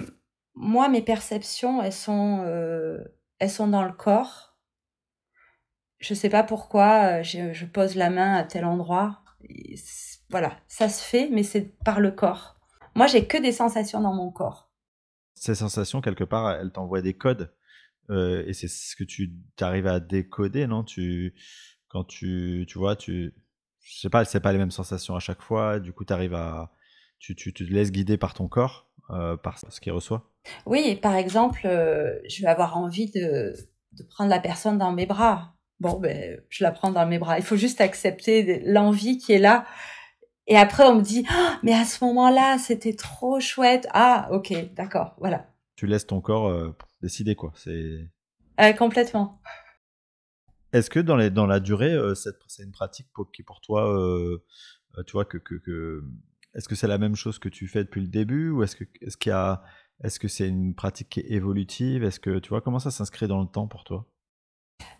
[0.54, 2.98] moi, mes perceptions, elles sont, euh,
[3.38, 4.53] elles sont dans le corps.
[5.98, 9.22] Je sais pas pourquoi, je, je, pose la main à tel endroit.
[10.30, 12.58] voilà, ça se fait, mais c'est par le corps.
[12.94, 14.70] Moi, j'ai que des sensations dans mon corps.
[15.34, 17.54] Ces sensations, quelque part, elles t'envoient des codes.
[18.10, 20.84] et c'est ce que tu arrives à décoder, non?
[20.84, 21.34] Tu
[21.94, 23.32] quand tu, tu vois, tu,
[23.84, 25.78] je sais pas, c'est pas les mêmes sensations à chaque fois.
[25.78, 26.72] Du coup, tu arrives à,
[27.20, 30.32] tu, tu, te laisses guider par ton corps, euh, par ce qu'il reçoit.
[30.66, 33.54] Oui, par exemple, euh, je vais avoir envie de,
[33.92, 35.53] de prendre la personne dans mes bras.
[35.80, 37.38] Bon, ben, je la prends dans mes bras.
[37.38, 39.66] Il faut juste accepter l'envie qui est là.
[40.46, 43.86] Et après, on me dit, «Ah, mais à ce moment-là, c'était trop chouette.
[43.92, 45.48] Ah, ok, d'accord, voilà.
[45.76, 47.52] Tu laisses ton corps euh, décider, quoi.
[47.56, 48.08] C'est.
[48.78, 49.40] complètement.
[50.72, 53.88] Est-ce que dans, les, dans la durée, euh, c'est une pratique pour, qui pour toi,
[53.88, 54.44] euh,
[54.98, 56.04] euh, tu vois, que, que, que
[56.54, 58.84] est-ce que c'est la même chose que tu fais depuis le début ou est-ce que
[59.00, 59.62] est-ce qu'il y a
[60.02, 62.02] est-ce que c'est une pratique qui est évolutive?
[62.02, 64.06] Est-ce que tu vois comment ça s'inscrit dans le temps pour toi?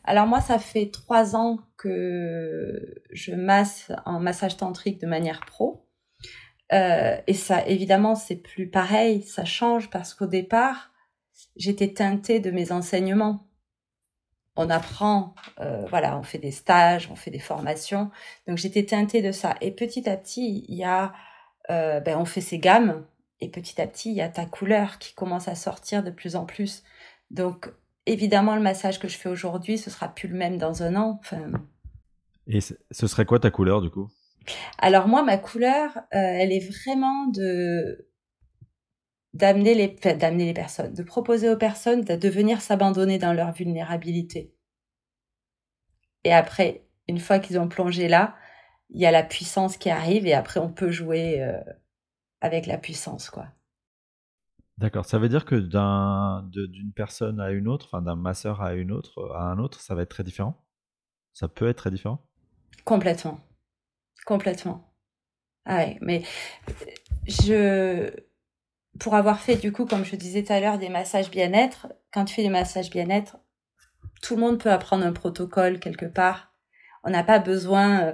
[0.04, 5.87] Alors moi, ça fait trois ans que je masse en massage tantrique de manière pro.
[6.72, 10.92] Euh, et ça, évidemment, c'est plus pareil, ça change parce qu'au départ,
[11.56, 13.46] j'étais teintée de mes enseignements
[14.56, 18.10] on apprend, euh, voilà, on fait des stages, on fait des formations.
[18.46, 19.56] Donc j'étais teintée de ça.
[19.60, 21.12] Et petit à petit, il y a,
[21.70, 23.04] euh, ben, on fait ces gammes.
[23.40, 26.37] Et petit à petit, il y a ta couleur qui commence à sortir de plus
[26.37, 26.84] en plus.
[27.30, 27.70] Donc
[28.06, 31.18] évidemment, le massage que je fais aujourd'hui, ce sera plus le même dans un an.
[31.20, 31.50] Enfin...
[32.46, 34.10] Et ce serait quoi ta couleur du coup?
[34.78, 38.08] Alors moi, ma couleur, euh, elle est vraiment de
[39.32, 44.54] d'amener les, d'amener les personnes, de proposer aux personnes de, venir s'abandonner dans leur vulnérabilité.
[46.22, 48.36] Et après, une fois qu'ils ont plongé là,
[48.90, 51.58] il y a la puissance qui arrive et après on peut jouer euh,
[52.40, 53.48] avec la puissance, quoi.
[54.78, 55.04] D'accord.
[55.04, 58.90] Ça veut dire que d'un, d'une personne à une autre, enfin d'un masseur à une
[58.90, 60.64] autre, à un autre, ça va être très différent?
[61.32, 62.26] Ça peut être très différent?
[62.84, 63.40] Complètement,
[64.26, 64.92] complètement.
[65.64, 66.22] Ah ouais, mais
[67.26, 68.10] je
[68.98, 72.24] pour avoir fait du coup, comme je disais tout à l'heure, des massages bien-être, quand
[72.24, 73.38] tu fais des massages bien-être,
[74.22, 76.52] tout le monde peut apprendre un protocole quelque part.
[77.02, 78.12] On n'a pas besoin, euh,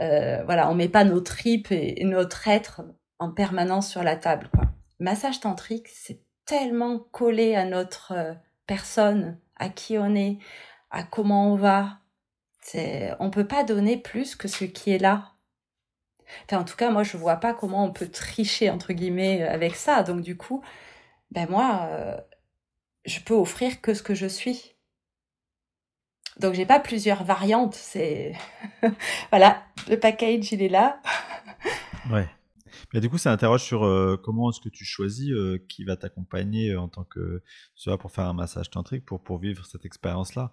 [0.00, 2.82] euh, voilà, on met pas nos tripes et, notre être
[3.18, 4.48] en permanence sur la table.
[4.52, 4.63] Quoi.
[4.98, 8.34] Massage tantrique, c'est tellement collé à notre euh,
[8.66, 10.38] personne, à qui on est,
[10.90, 11.98] à comment on va.
[12.60, 15.34] C'est, on peut pas donner plus que ce qui est là
[16.52, 19.76] en tout cas, moi, je vois pas comment on peut tricher, entre guillemets, euh, avec
[19.76, 20.02] ça.
[20.02, 20.62] Donc, du coup,
[21.30, 22.16] ben moi, euh,
[23.04, 24.74] je peux offrir que ce que je suis.
[26.38, 27.74] donc j'ai pas plusieurs variantes.
[27.74, 28.34] C'est
[29.30, 31.00] voilà, le package il est là.
[32.10, 32.28] ouais.
[32.94, 35.96] Mais du coup, ça interroge sur euh, comment est-ce que tu choisis euh, qui va
[35.96, 37.42] t'accompagner euh, en tant que,
[37.98, 40.52] pour faire un massage tantrique, pour, pour vivre cette expérience-là.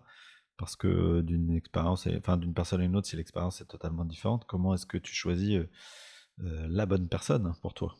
[0.57, 4.45] Parce que d'une expérience, enfin d'une personne à une autre, si l'expérience est totalement différente,
[4.47, 5.59] comment est-ce que tu choisis
[6.37, 7.95] la bonne personne pour toi?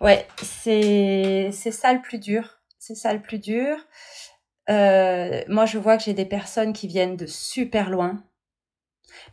[0.00, 2.60] Ouais, c'est ça le plus dur.
[2.78, 3.76] C'est ça le plus dur.
[4.68, 8.22] moi, je vois que j'ai des personnes qui viennent de super loin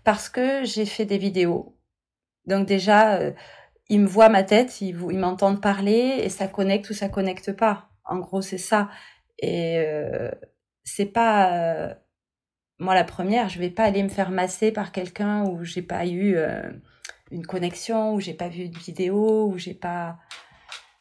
[0.04, 1.76] parce que j'ai fait des vidéos.
[2.46, 3.32] Donc déjà,
[3.90, 7.54] ils me voient ma tête, ils, ils m'entendent parler et ça connecte ou ça connecte
[7.54, 7.90] pas.
[8.06, 8.90] En gros, c'est ça.
[9.40, 10.32] Et euh,
[10.84, 11.94] c'est pas euh,
[12.80, 13.50] moi la première.
[13.50, 16.70] Je vais pas aller me faire masser par quelqu'un où j'ai pas eu euh,
[17.32, 20.18] une connexion, où j'ai pas vu une vidéo, où j'ai pas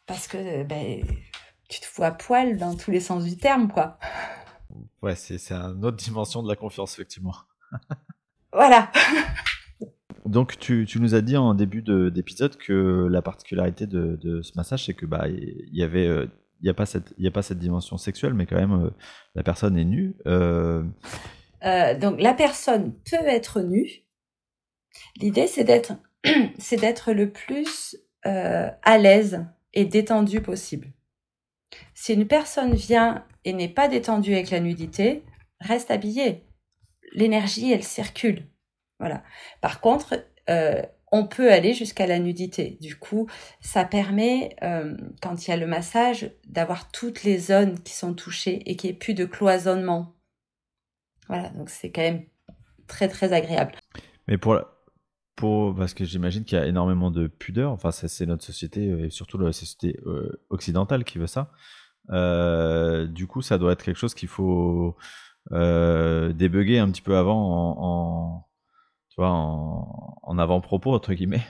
[0.06, 1.02] parce que ben
[1.68, 3.98] tu te vois à poil dans tous les sens du terme, quoi.
[5.02, 7.34] Ouais, c'est c'est une autre dimension de la confiance, effectivement.
[8.52, 8.90] voilà.
[10.26, 14.94] Donc tu, nous as dit en début d'épisode que la particularité de, ce massage, c'est
[14.94, 16.26] que bah il y avait euh,
[16.60, 18.90] il y a pas cette y a pas cette dimension sexuelle, mais quand même euh,
[19.34, 20.16] la personne est nue.
[20.26, 20.82] Euh,
[21.62, 24.04] donc la personne peut être nue.
[25.20, 25.92] L'idée c'est d'être
[26.58, 30.88] c'est d'être le plus à l'aise et détendu possible.
[31.94, 35.22] Si une personne vient et n'est pas détendue avec la nudité,
[35.60, 36.42] reste habillée.
[37.12, 38.48] L'énergie elle circule
[38.98, 39.22] voilà.
[39.60, 40.82] Par contre, euh,
[41.12, 42.78] on peut aller jusqu'à la nudité.
[42.80, 43.28] Du coup,
[43.60, 48.14] ça permet, euh, quand il y a le massage, d'avoir toutes les zones qui sont
[48.14, 50.14] touchées et qu'il n'y ait plus de cloisonnement.
[51.28, 52.24] Voilà, donc c'est quand même
[52.86, 53.72] très très agréable.
[54.28, 54.60] Mais pour,
[55.36, 59.06] pour parce que j'imagine qu'il y a énormément de pudeur, enfin c'est notre société euh,
[59.06, 59.98] et surtout la société
[60.50, 61.52] occidentale qui veut ça.
[63.08, 64.96] du coup, ça doit être quelque chose qu'il faut
[65.50, 68.46] débugger un petit peu avant en en,
[69.18, 71.46] avant-propos, entre guillemets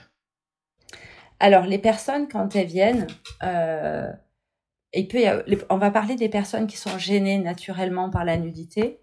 [1.39, 3.07] Alors, les personnes, quand elles viennent,
[3.43, 4.11] euh,
[4.93, 9.01] peut on va parler des personnes qui sont gênées naturellement par la nudité.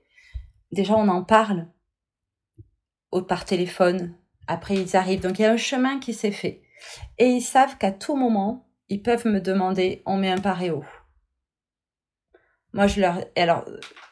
[0.73, 1.69] Déjà, on en parle
[3.29, 4.15] par téléphone.
[4.47, 5.21] Après, ils arrivent.
[5.21, 6.63] Donc, il y a un chemin qui s'est fait.
[7.19, 10.85] Et ils savent qu'à tout moment, ils peuvent me demander, on met un paréo.
[12.73, 13.65] Moi, je leur, alors,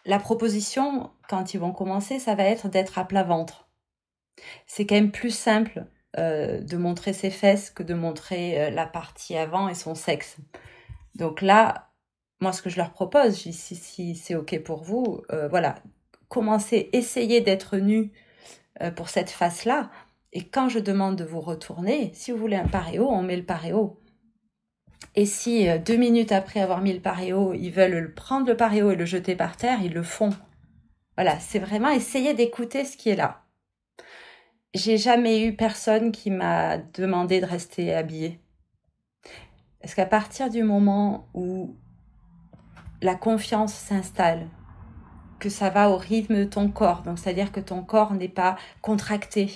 [0.04, 3.68] la proposition, quand ils vont commencer, ça va être d'être à plat ventre
[4.66, 5.86] c'est quand même plus simple
[6.18, 10.36] euh, de montrer ses fesses que de montrer euh, la partie avant et son sexe.
[11.14, 11.88] Donc là,
[12.42, 15.76] moi, ce que je leur propose, si, c'est OK pour vous, euh, voilà,
[16.28, 18.12] commencez, essayez d'être nu
[18.96, 19.90] pour cette face-là.
[20.32, 23.44] Et quand je demande de vous retourner, si vous voulez un paréo, on met le
[23.44, 24.00] paréo.
[25.14, 28.96] Et si deux minutes après avoir mis le paréo, ils veulent prendre le paréo et
[28.96, 30.30] le jeter par terre, ils le font.
[31.16, 33.41] Voilà, c'est vraiment essayer d'écouter ce qui est là
[34.74, 38.40] j'ai jamais eu personne qui m'a demandé de rester habillée.
[39.80, 41.76] Parce qu'à partir du moment où
[43.02, 44.48] la confiance s'installe,
[45.40, 48.56] que ça va au rythme de ton corps, donc c'est-à-dire que ton corps n'est pas
[48.80, 49.50] contracté,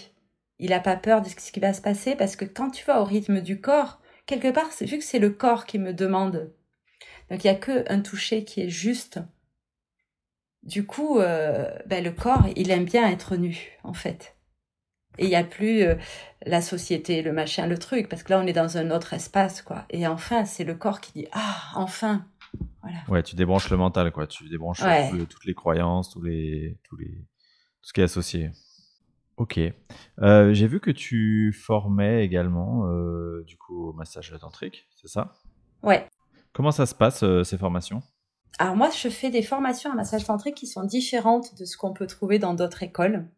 [0.59, 3.01] il n'a pas peur de ce qui va se passer, parce que quand tu vas
[3.01, 6.53] au rythme du corps, quelque part, vu que c'est le corps qui me demande,
[7.31, 9.21] donc il n'y a qu'un toucher qui est juste,
[10.65, 14.36] du coup, euh, ben, le corps, il aime bien être nu, en fait.
[15.19, 15.95] Et il n'y a plus euh,
[16.45, 19.63] la société, le machin, le truc, parce que là, on est dans un autre espace,
[19.63, 19.85] quoi.
[19.91, 22.25] Et enfin, c'est le corps qui dit Ah, enfin
[22.83, 22.99] voilà.
[23.09, 24.27] Ouais, tu débranches le mental, quoi.
[24.27, 24.83] Tu débranches
[25.29, 28.51] toutes les croyances, tous les, tous les, tout ce qui est associé.
[29.37, 29.61] Ok.
[30.23, 35.35] Euh, j'ai vu que tu formais également, euh, du coup, au massage tantrique, c'est ça?
[35.83, 36.09] Ouais.
[36.53, 38.03] Comment ça se passe, ces formations?
[38.59, 41.93] Alors moi, je fais des formations à massage tantrique qui sont différentes de ce qu'on
[41.93, 43.29] peut trouver dans d'autres écoles.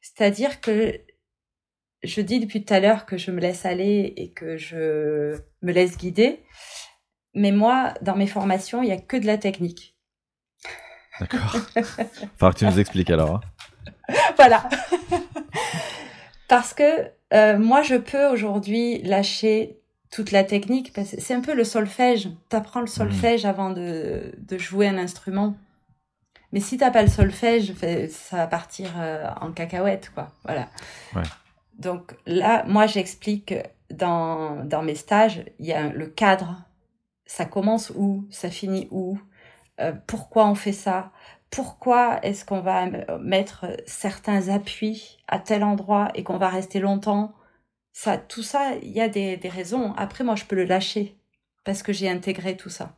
[0.00, 1.00] C'est-à-dire que
[2.02, 5.72] je dis depuis tout à l'heure que je me laisse aller et que je me
[5.72, 6.44] laisse guider.
[7.34, 9.96] Mais moi, dans mes formations, il n'y a que de la technique.
[11.20, 11.56] D'accord.
[12.36, 13.36] Faut que tu nous expliques alors.
[13.36, 14.14] Hein.
[14.36, 14.68] voilà.
[16.48, 19.80] parce que euh, moi, je peux aujourd'hui lâcher
[20.10, 20.92] toute la technique.
[20.92, 22.28] Parce que c'est un peu le solfège.
[22.50, 23.48] Tu apprends le solfège mmh.
[23.48, 25.56] avant de, de jouer un instrument.
[26.52, 27.74] Mais si t'as pas le solfège,
[28.10, 30.32] ça va partir euh, en cacahuète, quoi.
[30.44, 30.68] Voilà.
[31.14, 31.22] Ouais.
[31.78, 33.54] Donc là, moi, j'explique
[33.90, 36.64] dans, dans mes stages, il y a le cadre.
[37.26, 38.26] Ça commence où?
[38.30, 39.18] Ça finit où?
[39.80, 41.12] Euh, Pourquoi on fait ça?
[41.50, 42.86] Pourquoi est-ce qu'on va
[43.20, 47.32] mettre certains appuis à tel endroit et qu'on va rester longtemps?
[47.92, 49.92] Ça, Tout ça, il y a des, des raisons.
[49.96, 51.18] Après, moi, je peux le lâcher
[51.64, 52.96] parce que j'ai intégré tout ça.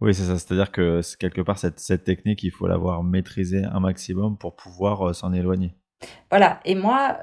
[0.00, 0.38] Oui, c'est ça.
[0.38, 5.32] C'est-à-dire que quelque part, cette, technique, il faut l'avoir maîtrisée un maximum pour pouvoir s'en
[5.32, 5.74] éloigner.
[6.30, 6.60] Voilà.
[6.64, 7.18] Et moi,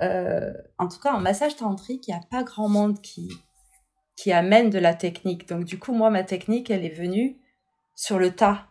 [0.77, 3.29] en tout cas, en massage tantrique, il n'y a pas grand monde qui,
[4.15, 5.47] qui amène de la technique.
[5.47, 7.37] Donc, du coup, moi, ma technique, elle est venue
[7.95, 8.67] sur le tas.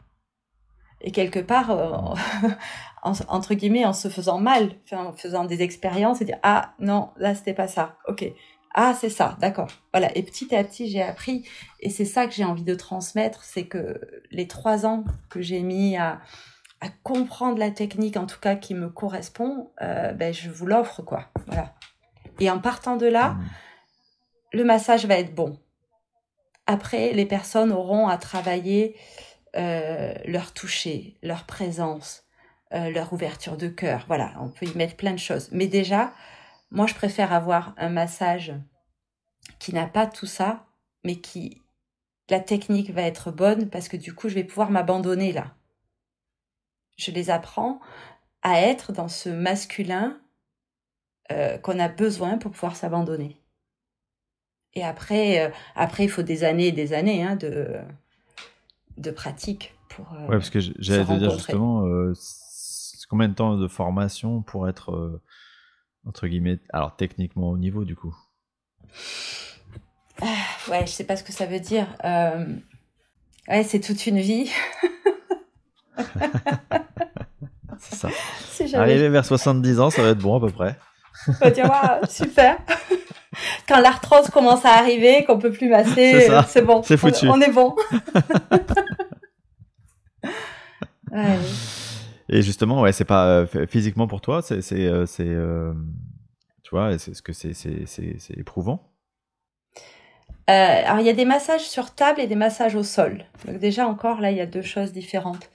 [1.02, 2.50] Et quelque part, euh,
[3.02, 7.34] entre guillemets, en se faisant mal, en faisant des expériences et dire ah non, là
[7.34, 7.98] c'était pas ça.
[8.08, 8.24] Ok,
[8.78, 9.68] ah c'est ça, d'accord.
[9.92, 10.16] Voilà.
[10.16, 11.48] Et petit à petit, j'ai appris
[11.80, 14.00] et c'est ça que j'ai envie de transmettre, c'est que
[14.30, 16.20] les trois ans que j'ai mis à,
[16.82, 21.02] à comprendre la technique, en tout cas qui me correspond, euh, ben je vous l'offre
[21.02, 21.30] quoi.
[21.46, 21.74] Voilà.
[22.38, 23.48] Et en partant de là, mmh.
[24.52, 25.58] le massage va être bon.
[26.66, 28.94] Après, les personnes auront à travailler
[29.56, 32.24] euh, leur toucher, leur présence,
[32.74, 34.04] euh, leur ouverture de cœur.
[34.06, 35.48] Voilà, on peut y mettre plein de choses.
[35.50, 36.12] Mais déjà,
[36.70, 38.54] moi, je préfère avoir un massage
[39.58, 40.66] qui n'a pas tout ça,
[41.04, 41.62] mais qui
[42.28, 45.54] la technique va être bonne parce que du coup, je vais pouvoir m'abandonner là.
[46.96, 47.80] Je les apprends
[48.42, 50.20] à être dans ce masculin
[51.30, 53.40] euh, qu'on a besoin pour pouvoir s'abandonner.
[54.74, 57.80] Et après, après, il faut des années et des années hein, de,
[58.98, 60.12] de pratique pour.
[60.12, 62.12] Euh, ouais, parce que j'allais te dire justement, euh,
[63.08, 65.22] combien de temps de formation pour être euh,
[66.06, 68.14] entre guillemets, alors techniquement au niveau du coup.
[70.22, 70.26] Ah,
[70.70, 71.86] ouais, je sais pas ce que ça veut dire.
[73.48, 74.50] Ouais, c'est toute une vie.
[77.78, 78.08] c'est ça.
[78.80, 80.76] Arriver vers 70 ans, ça va être bon à peu près.
[81.54, 82.58] tu vois, super.
[83.68, 86.82] Quand l'arthrose commence à arriver, qu'on peut plus masser, c'est bon.
[86.82, 87.28] C'est foutu.
[87.28, 87.76] On, est bon.
[92.28, 95.72] Et justement, ouais, c'est pas euh, physiquement pour toi, c'est, c'est, euh, euh,
[96.62, 98.92] tu vois, est-ce que c'est, c'est, c'est, éprouvant?
[100.48, 103.24] Alors, il y a des massages sur table et des massages au sol.
[103.46, 105.50] Donc déjà, encore, là, il y a deux choses différentes.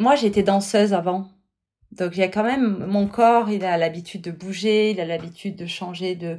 [0.00, 1.28] Moi, j'étais danseuse avant.
[1.92, 5.66] Donc, il quand même mon corps, il a l'habitude de bouger, il a l'habitude de
[5.66, 6.38] changer de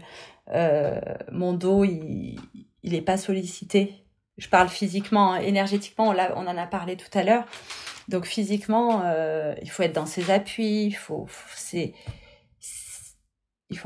[1.31, 2.37] mon dos, il,
[2.83, 3.93] il est pas sollicité.
[4.37, 7.45] Je parle physiquement, énergétiquement, on, on en a parlé tout à l'heure.
[8.11, 11.27] Donc physiquement, euh, il faut être dans ses appuis, il faut,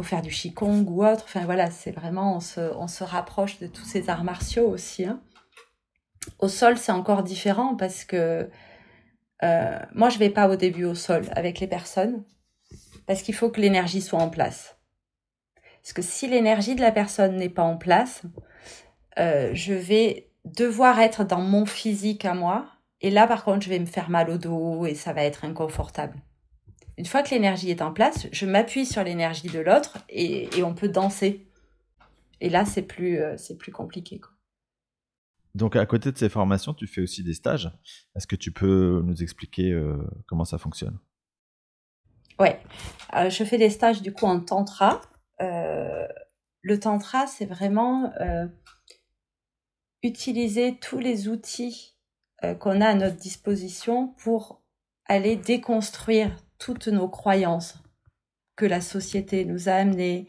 [0.02, 1.26] faire du qigong ou autre.
[1.26, 2.40] Enfin voilà, c'est vraiment, on
[2.88, 5.06] se, rapproche de tous ces arts martiaux aussi.
[5.06, 5.22] Hein.
[6.40, 8.50] Au sol, c'est encore différent parce que
[9.44, 12.24] euh, moi, je vais pas au début au sol avec les personnes
[13.06, 14.76] parce qu'il faut que l'énergie soit en place.
[15.84, 18.24] Parce que si l'énergie de la personne n'est pas en place,
[19.20, 22.75] euh, je vais devoir être dans mon physique à moi
[23.06, 25.46] et là, par contre, je vais me faire mal au dos et ça va être
[25.46, 26.18] inconfortable.
[26.98, 30.74] Une fois que l'énergie est en place, je m'appuie sur l'énergie de l'autre et, on
[30.74, 31.48] peut danser.
[32.42, 34.20] Et là, c'est plus, euh, c'est plus compliqué.
[34.20, 34.32] Quoi.
[35.54, 37.72] Donc, à côté de ces formations, tu fais aussi des stages.
[38.16, 40.98] Est-ce que tu peux nous expliquer euh, comment ça fonctionne?
[42.40, 42.60] Ouais,
[43.16, 45.00] euh, je fais des stages du coup en tantra.
[45.40, 48.12] le tantra, c'est vraiment
[50.02, 51.95] utiliser tous les outils
[52.60, 54.62] qu'on a à notre disposition pour
[55.06, 57.76] aller déconstruire toutes nos croyances
[58.56, 60.28] que la société nous a amenées,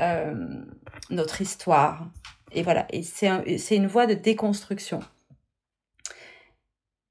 [0.00, 0.64] euh,
[1.10, 2.10] notre histoire.
[2.52, 5.00] Et voilà, et c'est une voie de déconstruction.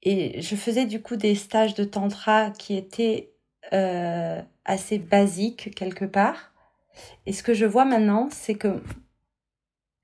[0.02, 3.32] Et je faisais du coup des stages de tantra qui étaient
[3.72, 6.52] euh, assez basiques quelque part.
[7.26, 8.82] Et ce que je vois maintenant, c'est que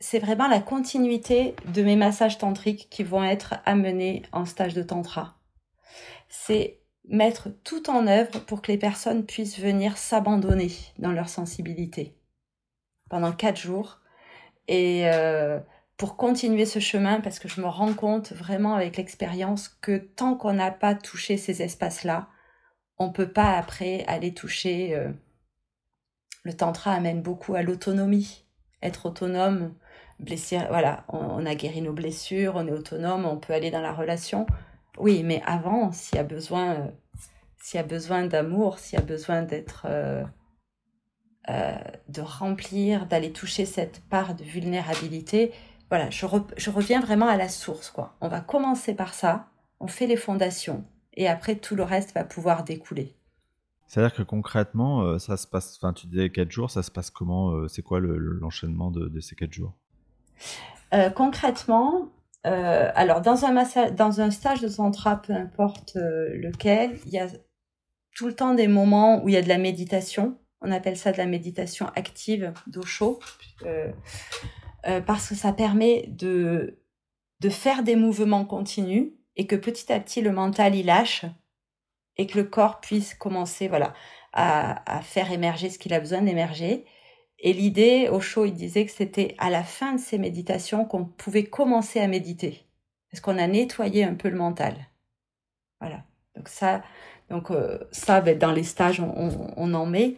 [0.00, 4.82] c'est vraiment la continuité de mes massages tantriques qui vont être amenés en stage de
[4.82, 5.36] tantra.
[6.28, 12.16] C'est mettre tout en œuvre pour que les personnes puissent venir s'abandonner dans leur sensibilité
[13.10, 14.00] pendant quatre jours
[14.68, 15.58] et euh,
[15.96, 20.34] pour continuer ce chemin parce que je me rends compte vraiment avec l'expérience que tant
[20.34, 22.28] qu'on n'a pas touché ces espaces-là,
[22.96, 24.94] on peut pas après aller toucher.
[24.94, 25.10] Euh,
[26.42, 28.44] le tantra amène beaucoup à l'autonomie,
[28.82, 29.74] être autonome
[30.68, 34.46] voilà, on, a guéri nos blessures, on est autonome, on peut aller dans la relation.
[34.98, 36.88] Oui, mais avant, s'il y a besoin, euh,
[37.58, 40.24] s'il y a besoin d'amour, s'il y a besoin d'être, euh,
[41.48, 41.74] euh,
[42.08, 45.52] de remplir, d'aller toucher cette part de vulnérabilité,
[45.88, 48.16] voilà, je, je reviens vraiment à la source, quoi.
[48.20, 49.48] On va commencer par ça,
[49.80, 53.16] on fait les fondations, et après tout le reste va pouvoir découler.
[53.86, 57.66] C'est-à-dire que concrètement, ça se passe, enfin tu disais 4 jours, ça se passe comment
[57.66, 59.79] C'est quoi l'enchaînement de, de, ces 4 jours?
[60.92, 62.08] Euh, concrètement,
[62.46, 67.18] euh, alors dans un, dans un stage de tantra, peu importe euh, lequel, il y
[67.18, 67.28] a
[68.16, 70.38] tout le temps des moments où il y a de la méditation.
[70.60, 73.18] On appelle ça de la méditation active d'eau chaud,
[75.06, 76.76] parce que ça permet de
[77.40, 81.24] de faire des mouvements continus et que petit à petit le mental y lâche
[82.18, 83.94] et que le corps puisse commencer voilà
[84.34, 86.84] à, à faire émerger ce qu'il a besoin d'émerger.
[87.40, 91.04] Et l'idée, au show, il disait que c'était à la fin de ces méditations qu'on
[91.04, 92.66] pouvait commencer à méditer.
[93.10, 94.76] Parce qu'on a nettoyé un peu le mental.
[95.80, 96.04] Voilà.
[96.36, 96.82] Donc ça,
[97.30, 100.16] donc euh, ça, ben, dans les stages, on, en met.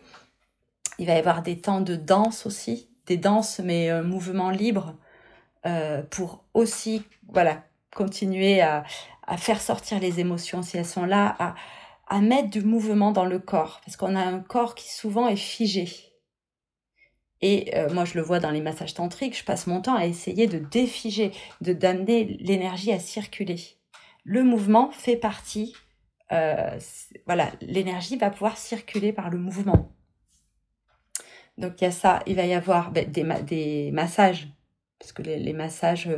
[0.99, 4.95] Il va y avoir des temps de danse aussi, des danses mais un mouvement libre
[5.65, 7.63] euh, pour aussi, voilà,
[7.95, 8.85] continuer à,
[9.39, 11.55] faire sortir les émotions si elles sont là,
[12.07, 15.37] à mettre du mouvement dans le corps, parce qu'on a un corps qui souvent est
[15.37, 16.12] figé.
[17.43, 20.07] Et euh, moi, je le vois dans les massages tantriques, je passe mon temps à
[20.07, 23.61] essayer de défiger, de d'amener l'énergie à circuler.
[24.25, 25.75] Le mouvement fait partie,
[26.31, 26.79] euh,
[27.27, 29.91] voilà, l'énergie va pouvoir circuler par le mouvement.
[31.59, 34.49] Donc il y a ça, il va y avoir ben, des, massages,
[35.01, 36.09] parce que les, massages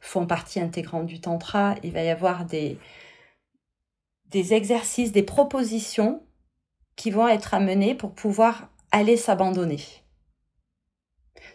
[0.00, 1.74] font partie intégrante du tantra.
[1.82, 2.78] Il va y avoir des,
[4.30, 6.22] des exercices, des propositions
[6.96, 9.80] qui vont être amenées pour pouvoir aller s'abandonner.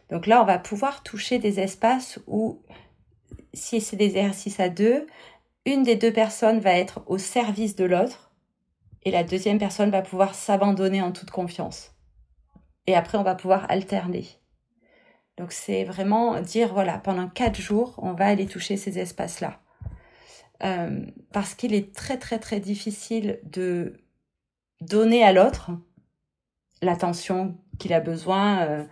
[0.10, 2.62] Donc là, on va pouvoir toucher des espaces où,
[3.54, 5.08] si c'est des exercices à deux,
[5.66, 8.32] une des deux personnes va être au service de l'autre
[9.04, 11.96] et la deuxième personne va pouvoir s'abandonner en toute confiance.
[12.88, 14.28] Et après, on va pouvoir alterner.
[15.38, 19.60] Donc c'est vraiment dire, voilà, pendant quatre jours, on va aller toucher ces espaces-là.
[20.64, 23.98] Euh, parce qu'il est très très très difficile de
[24.80, 25.72] donner à l'autre
[26.82, 28.62] l'attention qu'il a besoin.
[28.62, 28.86] Euh,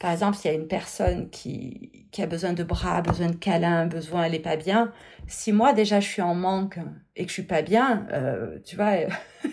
[0.00, 3.36] par exemple, s'il y a une personne qui, qui a besoin de bras, besoin de
[3.36, 4.92] câlins, besoin, elle est pas bien.
[5.28, 6.78] Si moi déjà je suis en manque
[7.16, 8.92] et que je suis pas bien, euh, tu vois,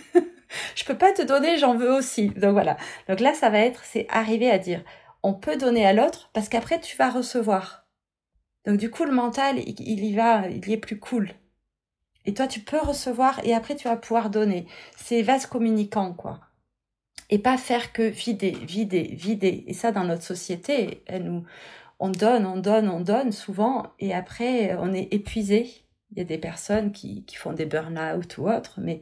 [0.75, 2.29] je peux pas te donner, j'en veux aussi.
[2.29, 2.77] Donc voilà.
[3.09, 4.81] Donc là, ça va être, c'est arriver à dire,
[5.21, 7.85] on peut donner à l'autre parce qu'après tu vas recevoir.
[8.65, 11.31] Donc du coup, le mental, il, y va, il y est plus cool.
[12.23, 14.65] Et toi, tu peux recevoir et après tu vas pouvoir donner.
[14.95, 16.39] C'est vase communicant, quoi
[17.29, 19.63] et pas faire que vider, vider, vider.
[19.67, 21.43] Et ça, dans notre société, elle nous,
[21.99, 25.69] on donne, on donne, on donne souvent, et après, on est épuisé.
[26.11, 29.01] Il y a des personnes qui, qui font des burn-out ou autres, mais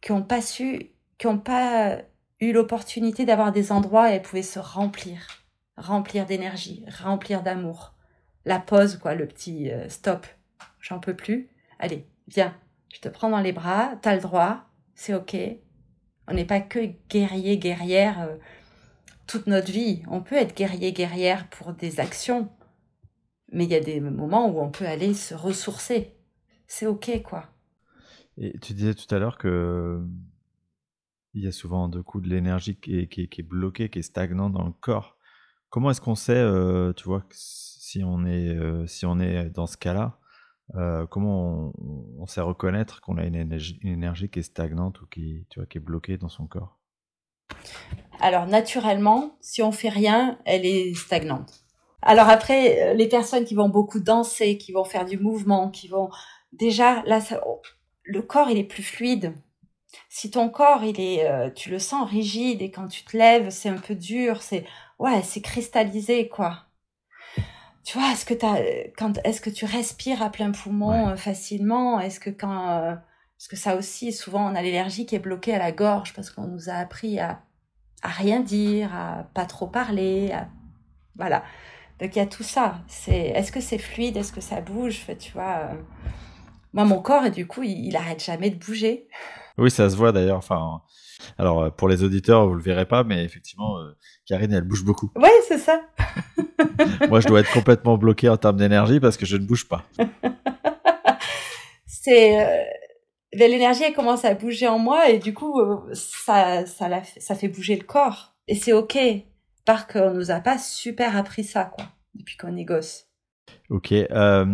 [0.00, 1.98] qui n'ont pas su, qui n'ont pas
[2.40, 5.44] eu l'opportunité d'avoir des endroits où elles pouvaient se remplir,
[5.76, 7.94] remplir d'énergie, remplir d'amour.
[8.44, 10.26] La pause, quoi, le petit euh, stop.
[10.80, 11.50] J'en peux plus.
[11.78, 12.56] Allez, viens,
[12.92, 14.64] je te prends dans les bras, t'as le droit,
[14.94, 15.36] c'est ok,
[16.30, 16.78] on n'est pas que
[17.08, 18.36] guerrier, guerrière euh,
[19.26, 20.02] toute notre vie.
[20.08, 22.48] On peut être guerrier, guerrière pour des actions,
[23.52, 26.14] mais il y a des moments où on peut aller se ressourcer.
[26.66, 27.50] C'est ok, quoi.
[28.38, 30.00] Et tu disais tout à l'heure que
[31.34, 34.64] il y a souvent de coup de l'énergie qui est, bloquée, qui est stagnante dans
[34.64, 35.16] le corps.
[35.68, 39.66] Comment est-ce qu'on sait, euh, tu vois, si on est, euh, si on est dans
[39.66, 40.18] ce cas-là,
[40.76, 41.72] euh, comment
[42.18, 46.28] on, sait reconnaître qu'on a une énergie, qui est stagnante ou qui, est bloquée dans
[46.28, 46.78] son corps?
[48.20, 51.64] Alors naturellement, si on fait rien, elle est stagnante.
[52.02, 55.88] Alors après, euh, les personnes qui vont beaucoup danser, qui vont faire du mouvement, qui
[55.88, 56.10] vont
[56.52, 57.60] déjà là, oh,
[58.04, 59.34] le corps il est plus fluide.
[60.08, 63.50] Si ton corps il est, euh, tu le sens rigide et quand tu te lèves
[63.50, 64.64] c'est un peu dur, c'est
[64.98, 66.69] ouais, c'est cristallisé quoi
[67.90, 68.34] tu vois, est-ce que
[69.24, 71.98] est-ce que tu respires à plein poumon euh, facilement?
[71.98, 72.94] Est-ce que quand, euh,
[73.36, 76.30] parce que ça aussi, souvent, on a l'allergie qui est bloquée à la gorge parce
[76.30, 77.40] qu'on nous a appris à,
[78.02, 80.32] à rien dire, à pas trop parler,
[81.16, 81.42] voilà.
[81.98, 82.78] Donc il y a tout ça.
[82.86, 84.16] C'est, est-ce que c'est fluide?
[84.16, 85.04] Est-ce que ça bouge?
[85.18, 85.74] Tu vois, euh,
[86.72, 89.08] moi, mon corps, et du coup, il, il arrête jamais de bouger.
[89.58, 90.38] Oui, ça se voit d'ailleurs.
[90.38, 90.80] Enfin,
[91.38, 93.92] alors, euh, pour les auditeurs, vous le verrez pas, mais effectivement, euh,
[94.26, 95.10] Karine, elle bouge beaucoup.
[95.16, 95.82] Oui, c'est ça.
[97.08, 99.84] Moi, je dois être complètement bloqué en termes d'énergie parce que je ne bouge pas.
[101.86, 102.64] c'est euh,
[103.32, 105.60] l'énergie, elle commence à bouger en moi et du coup,
[105.92, 108.34] ça, ça, ça fait bouger le corps.
[108.48, 108.98] Et c'est ok,
[109.64, 113.10] parce qu'on nous a pas super appris ça, quoi, depuis qu'on est gosse.
[113.68, 113.92] Ok.
[113.92, 114.44] Euh,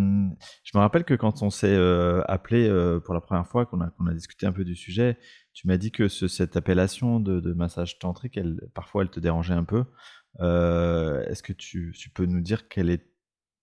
[0.62, 3.80] je me rappelle que quand on s'est euh, appelé euh, pour la première fois, qu'on
[3.80, 5.18] a, qu'on a discuté un peu du sujet,
[5.56, 8.38] tu m'as dit que ce, cette appellation de, massage tantrique,
[8.74, 9.84] parfois, elle te dérangeait un peu.
[10.38, 13.10] Est-ce que tu, peux nous dire quelle est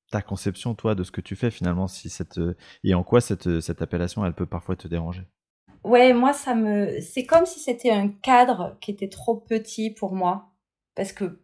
[0.09, 2.39] ta conception, toi, de ce que tu fais finalement, si cette,
[2.83, 3.47] et en quoi cette,
[3.79, 5.21] appellation, elle peut parfois te déranger?
[5.83, 10.15] Ouais, moi, ça me, c'est comme si c'était un cadre qui était trop petit pour
[10.15, 10.51] moi,
[10.95, 11.43] parce que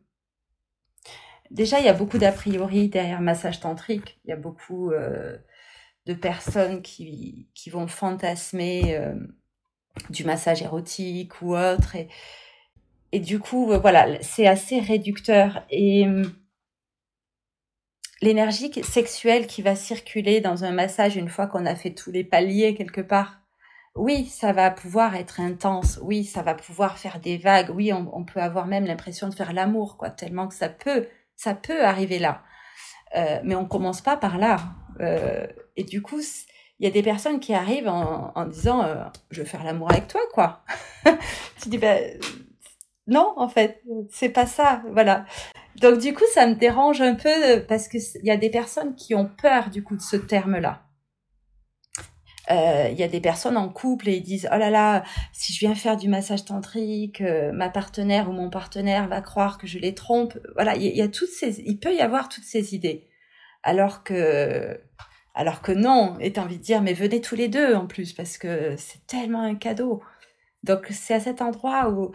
[1.52, 4.20] Déjà, il y a beaucoup d'a priori derrière massage tantrique.
[4.24, 5.38] Il y a beaucoup euh,
[6.06, 9.16] de personnes qui, qui vont fantasmer euh,
[10.10, 11.96] du massage érotique ou autre.
[11.96, 12.08] Et,
[13.12, 15.64] et du coup, euh, voilà, c'est assez réducteur.
[15.70, 16.06] Et
[18.22, 22.24] l'énergie sexuelle qui va circuler dans un massage une fois qu'on a fait tous les
[22.24, 23.40] paliers quelque part.
[23.96, 26.00] Oui, ça va pouvoir être intense.
[26.04, 27.72] Oui, ça va pouvoir faire des vagues.
[27.74, 31.54] Oui, on, peut avoir même l'impression de faire l'amour, quoi, tellement que ça peut, ça
[31.54, 32.44] peut arriver là.
[33.16, 34.58] Euh, mais on commence pas par là.
[35.00, 36.22] Euh, et du coup,
[36.80, 40.08] il y a des personnes qui arrivent en, disant, euh, je veux faire l'amour avec
[40.08, 40.64] toi, quoi.
[41.62, 42.18] tu dis, ben
[43.08, 44.82] non, en fait, c'est pas ça.
[44.92, 45.26] Voilà.
[45.76, 48.50] Donc du coup, ça me dérange un peu euh, parce que il y a des
[48.50, 50.84] personnes qui ont peur du coup de ce terme-là.
[52.52, 55.04] Euh, il y a des personnes en couple et ils disent oh là là
[55.34, 59.60] si je viens faire du massage tantrique euh, ma partenaire ou mon partenaire va croire
[59.60, 62.46] que je les trompe voilà il y, a toutes ces il peut y avoir toutes
[62.46, 63.08] ces idées
[63.62, 64.82] alors que
[65.34, 68.14] alors que non et t'as envie de dire mais venez tous les deux en plus
[68.14, 70.02] parce que c'est tellement un cadeau
[70.64, 72.12] donc c'est à cet endroit où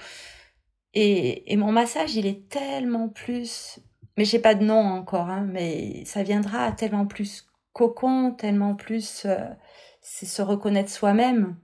[0.94, 3.80] et, mon massage, il est tellement plus,
[4.16, 9.24] mais j'ai pas de nom encore, hein, mais ça viendra tellement plus cocon, tellement plus,
[9.24, 9.36] euh,
[10.00, 11.56] c'est se reconnaître soi-même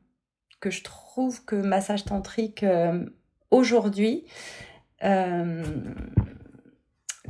[0.59, 3.07] que je trouve que massage tantrique euh,
[3.51, 4.25] aujourd'hui
[5.05, 5.65] euh,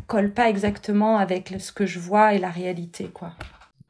[0.09, 3.35] colle pas exactement avec ce que je vois et la réalité, quoi.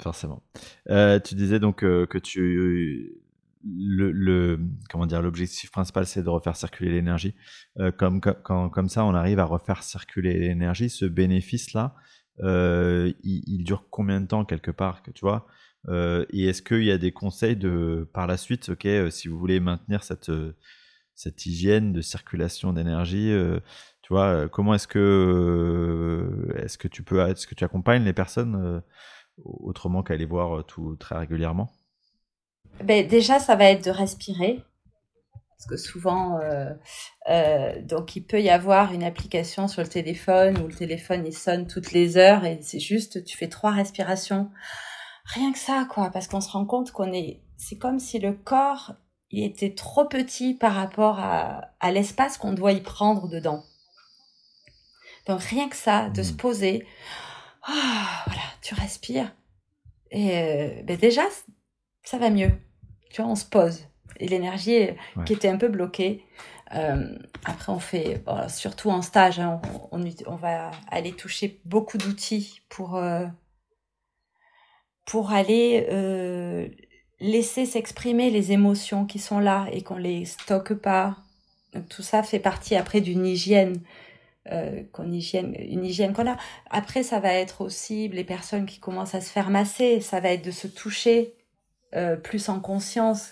[0.00, 0.42] Forcément.
[0.86, 3.20] tu disais donc que tu
[3.64, 7.34] le, comment dire l'objectif principal c'est de refaire circuler l'énergie
[7.78, 11.94] euh, comme, quand, comme ça on arrive à refaire circuler l'énergie ce bénéfice là
[12.42, 15.46] euh, il, dure combien de temps quelque part que tu vois?
[15.88, 19.38] Euh, et est-ce qu'il y a des conseils de par la suite ok si vous
[19.38, 20.32] voulez maintenir cette
[21.14, 23.30] cette hygiène de circulation d'énergie
[24.00, 24.14] tu
[24.50, 28.82] comment est-ce que est-ce que tu peux est-ce que tu accompagnes les personnes
[29.44, 31.70] autrement qu'à aller voir tout très régulièrement?
[32.84, 34.64] Ben, Déjà, ça va être de respirer.
[35.60, 36.72] Parce que souvent, euh,
[37.28, 41.34] euh, donc il peut y avoir une application sur le téléphone où le téléphone il
[41.34, 44.50] sonne toutes les heures et c'est juste, tu fais trois respirations.
[45.26, 48.32] Rien que ça, quoi, parce qu'on se rend compte qu'on est, c'est comme si le
[48.32, 48.94] corps,
[49.30, 53.62] il était trop petit par rapport à, à l'espace qu'on doit y prendre dedans.
[55.26, 56.36] Donc rien que ça, de se mmh.
[56.38, 56.86] poser,
[57.62, 59.32] ah, voilà, tu respires.
[60.10, 61.22] Et euh, ben déjà,
[62.02, 62.50] ça va mieux.
[63.10, 63.86] Tu vois, on se pose.
[64.18, 64.88] Et l'énergie
[65.24, 66.24] qui était un peu bloquée.
[66.74, 72.60] Euh, après, on fait, surtout en stage, hein, on, on, va aller toucher beaucoup d'outils
[72.68, 73.26] pour, euh,
[75.06, 76.68] pour aller euh,
[77.18, 81.16] laisser s'exprimer les émotions qui sont là et qu'on les stocke pas.
[81.72, 83.80] Donc, tout ça fait partie après d'une hygiène.
[84.92, 86.36] Qu'on hygiène, une hygiène qu'on a.
[86.70, 90.30] Après, ça va être aussi les personnes qui commencent à se faire masser, ça va
[90.30, 91.34] être de se toucher,
[91.94, 93.30] euh, plus en conscience,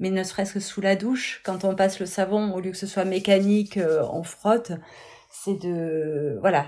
[0.00, 2.76] mais ne serait-ce que sous la douche, quand on passe le savon, au lieu que
[2.76, 4.72] ce soit mécanique, euh, on frotte,
[5.30, 6.66] c'est de, voilà,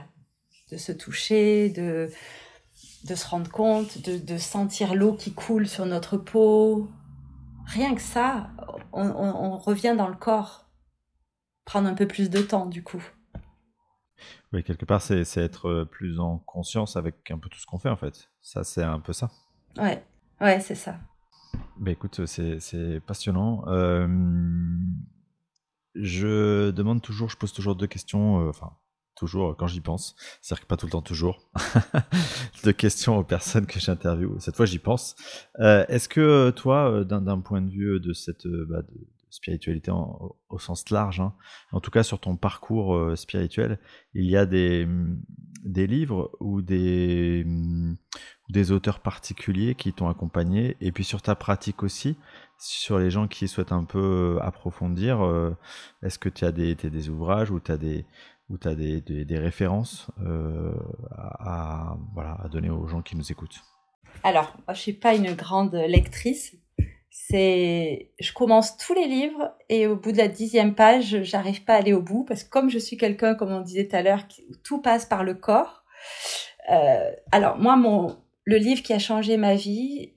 [0.71, 2.11] de se toucher, de,
[3.05, 6.89] de se rendre compte, de, de sentir l'eau qui coule sur notre peau.
[7.67, 8.51] Rien que ça,
[8.93, 10.67] on, revient dans le corps.
[11.65, 13.03] Prendre un peu plus de temps, du coup.
[14.53, 17.89] Oui, quelque part, c'est être plus en conscience avec un peu tout ce qu'on fait,
[17.89, 18.31] en fait.
[18.43, 19.31] Ça, c'est un peu ça.
[19.79, 20.05] Ouais,
[20.41, 20.97] ouais, c'est ça.
[21.79, 23.65] Bah écoute, c'est passionnant.
[23.67, 24.07] Euh,
[25.95, 28.73] je demande toujours, je pose toujours deux questions, euh, enfin,
[29.17, 31.41] toujours quand j'y pense, c'est-à-dire que pas tout le temps toujours,
[32.65, 34.39] deux questions aux personnes que j'interviewe.
[34.39, 35.17] Cette fois, j'y pense.
[35.61, 40.89] Euh, est-ce que toi, d'un point de vue de cette bah, de spiritualité au sens
[40.91, 41.35] large, hein,
[41.73, 43.79] en tout cas sur ton parcours spirituel,
[44.15, 44.87] il y a des,
[45.65, 47.45] des livres ou des
[48.53, 52.17] des auteurs particuliers qui t'ont accompagné et puis sur ta pratique aussi,
[52.59, 55.57] sur les gens qui souhaitent un peu euh, approfondir, euh,
[56.03, 58.05] est-ce que tu as des, des ouvrages ou tu as des
[58.51, 60.75] des, des, références euh,
[61.11, 63.63] à, voilà, à donner aux gens qui nous écoutent?
[64.25, 66.55] Alors, je suis pas une grande lectrice.
[67.15, 71.75] C'est, je commence tous les livres et au bout de la dixième page, j'arrive pas
[71.75, 74.03] à aller au bout parce que comme je suis quelqu'un, comme on disait tout à
[74.03, 74.27] l'heure,
[74.65, 75.85] tout passe par le corps.
[77.31, 80.15] alors moi, mon, le livre qui a changé ma vie,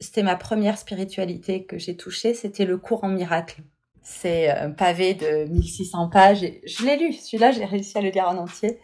[0.00, 3.62] c'était ma première spiritualité que j'ai touchée, c'était le cours en miracle.
[4.02, 6.44] C'est un pavé de 1600 pages.
[6.44, 8.78] Et je l'ai lu, celui-là, j'ai réussi à le lire en entier.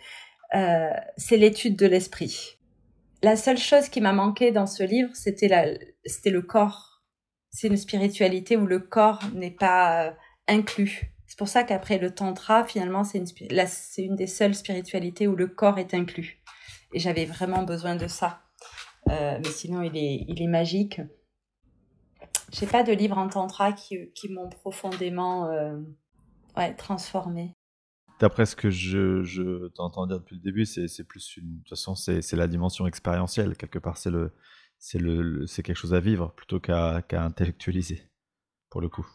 [0.54, 2.58] Euh, c'est l'étude de l'esprit.
[3.22, 5.66] La seule chose qui m'a manqué dans ce livre, c'était la,
[6.04, 6.91] c'était le corps.
[7.53, 10.11] C'est une spiritualité où le corps n'est pas euh,
[10.48, 11.12] inclus.
[11.26, 13.26] C'est pour ça qu'après le tantra, finalement, c'est une,
[13.98, 16.42] une des seules spiritualités où le corps est inclus.
[16.92, 18.42] Et j'avais vraiment besoin de ça.
[19.09, 21.00] Euh, mais sinon, il est, il est magique.
[22.70, 25.78] Pas de livres en tantra qui, qui m'ont profondément euh,
[26.57, 27.57] ouais, transformé.
[28.20, 31.48] d'après ce que je, je t'entends dire depuis le début, c'est plus une.
[31.50, 33.57] De toute façon, c'est la dimension expérientielle.
[33.57, 34.32] Quelque part, c'est le,
[34.83, 38.03] c'est le, c'est quelque chose à vivre plutôt qu'à intellectualiser,
[38.68, 39.07] pour le coup.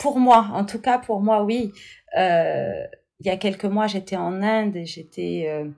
[0.00, 1.72] Pour moi, en tout cas, pour moi, oui.
[2.18, 2.82] Euh,
[3.20, 5.70] il y a quelques mois, j'étais en Inde et j'étais euh,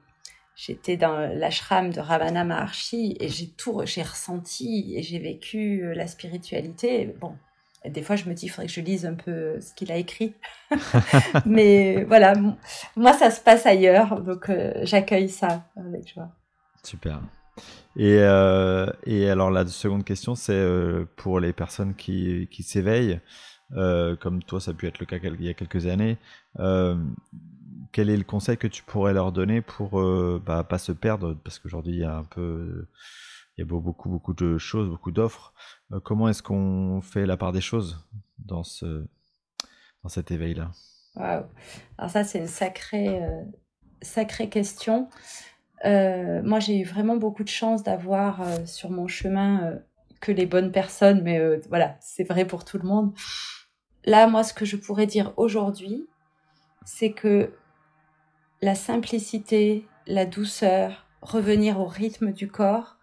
[0.56, 5.94] j'étais dans l'ashram de Ravana Maharshi et j'ai tout j'ai ressenti et j'ai vécu euh,
[5.94, 7.14] la spiritualité.
[7.20, 7.36] Bon,
[7.84, 9.96] des fois, je me dis, il faudrait que je lise un peu ce qu'il a
[9.96, 10.36] écrit.
[11.44, 12.32] Mais voilà,
[12.96, 14.50] moi, ça se passe ailleurs, donc
[14.84, 16.30] j'accueille ça avec joie.
[16.82, 17.20] Super.
[17.96, 23.20] Et, euh, et, alors la seconde question, c'est euh, pour les personnes qui, qui s'éveillent,
[24.20, 26.18] comme toi, ça a pu être le cas il y a quelques années.
[27.92, 30.02] quel est le conseil que tu pourrais leur donner pour
[30.40, 31.34] bah, pas se perdre?
[31.42, 32.86] Parce qu'aujourd'hui, il y a un peu
[33.56, 35.52] il y a beaucoup, beaucoup de choses, beaucoup d'offres.
[35.92, 38.06] Euh, comment est-ce qu'on fait la part des choses
[38.38, 39.06] dans, ce,
[40.02, 40.70] dans cet éveil-là?
[41.16, 41.44] Waouh
[41.98, 43.42] Alors ça, c'est une sacrée, euh,
[44.00, 45.10] sacrée question.
[45.84, 49.78] Euh, moi, j'ai eu vraiment beaucoup de chance d'avoir sur mon chemin
[50.20, 53.12] que les bonnes personnes, mais voilà, c'est vrai pour tout le monde.
[54.04, 56.06] Là, moi, ce que je pourrais dire aujourd'hui,
[56.84, 57.52] c'est que
[58.60, 62.96] la simplicité, la douceur, revenir au rythme du corps,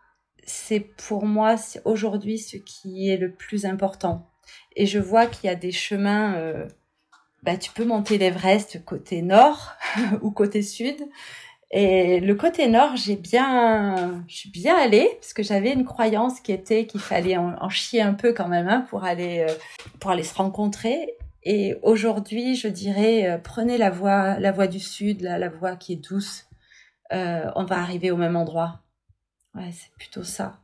[0.45, 1.55] c'est pour moi
[1.85, 4.29] aujourd'hui ce qui est le plus important.
[4.75, 6.67] Et je vois qu'il y a des chemins, euh,
[7.43, 9.73] bah, tu peux monter l'Everest côté nord
[10.21, 10.97] ou côté sud.
[11.71, 16.39] Et le côté nord, j'ai bien, je suis bien allée parce que j'avais une croyance
[16.39, 19.53] qui était qu'il fallait en, chier un peu quand même hein, pour aller euh,
[19.99, 21.15] pour aller se rencontrer.
[21.43, 25.75] Et aujourd'hui, je dirais, euh, prenez la voie la voie du sud, la, la voie
[25.75, 26.47] qui est douce.
[27.11, 28.81] on va arriver au même endroit.
[29.53, 30.59] Ouais, c'est plutôt ça.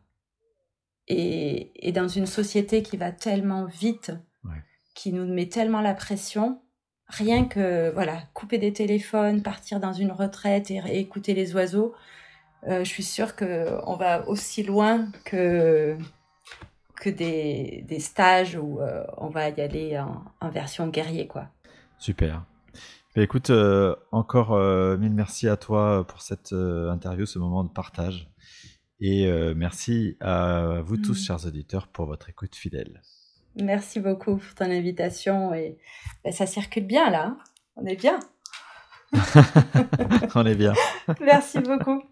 [1.07, 4.11] Et, et, dans une société qui va tellement vite,
[4.95, 6.61] qui nous met tellement la pression,
[7.07, 11.93] rien que voilà, couper des téléphones, partir dans une retraite et, écouter les oiseaux,
[12.67, 15.97] euh, je suis sûre que on va aussi loin que
[16.95, 21.49] que des, des stages où euh, on va y aller en, en, version guerrier quoi.
[21.97, 22.45] Super.
[23.15, 24.57] Bah, écoute, euh, encore
[24.97, 28.29] mille merci à toi pour cette interview, ce moment de partage.
[29.01, 31.25] Et merci à vous tous, mm.
[31.25, 33.01] chers auditeurs, pour votre écoute fidèle.
[33.61, 35.53] Merci beaucoup pour ton invitation.
[35.53, 35.77] Et
[36.23, 37.25] ben, ça circule bien là.
[37.25, 37.37] Hein.
[37.77, 38.19] On est bien.
[40.35, 40.73] On est bien.
[41.21, 42.03] merci beaucoup.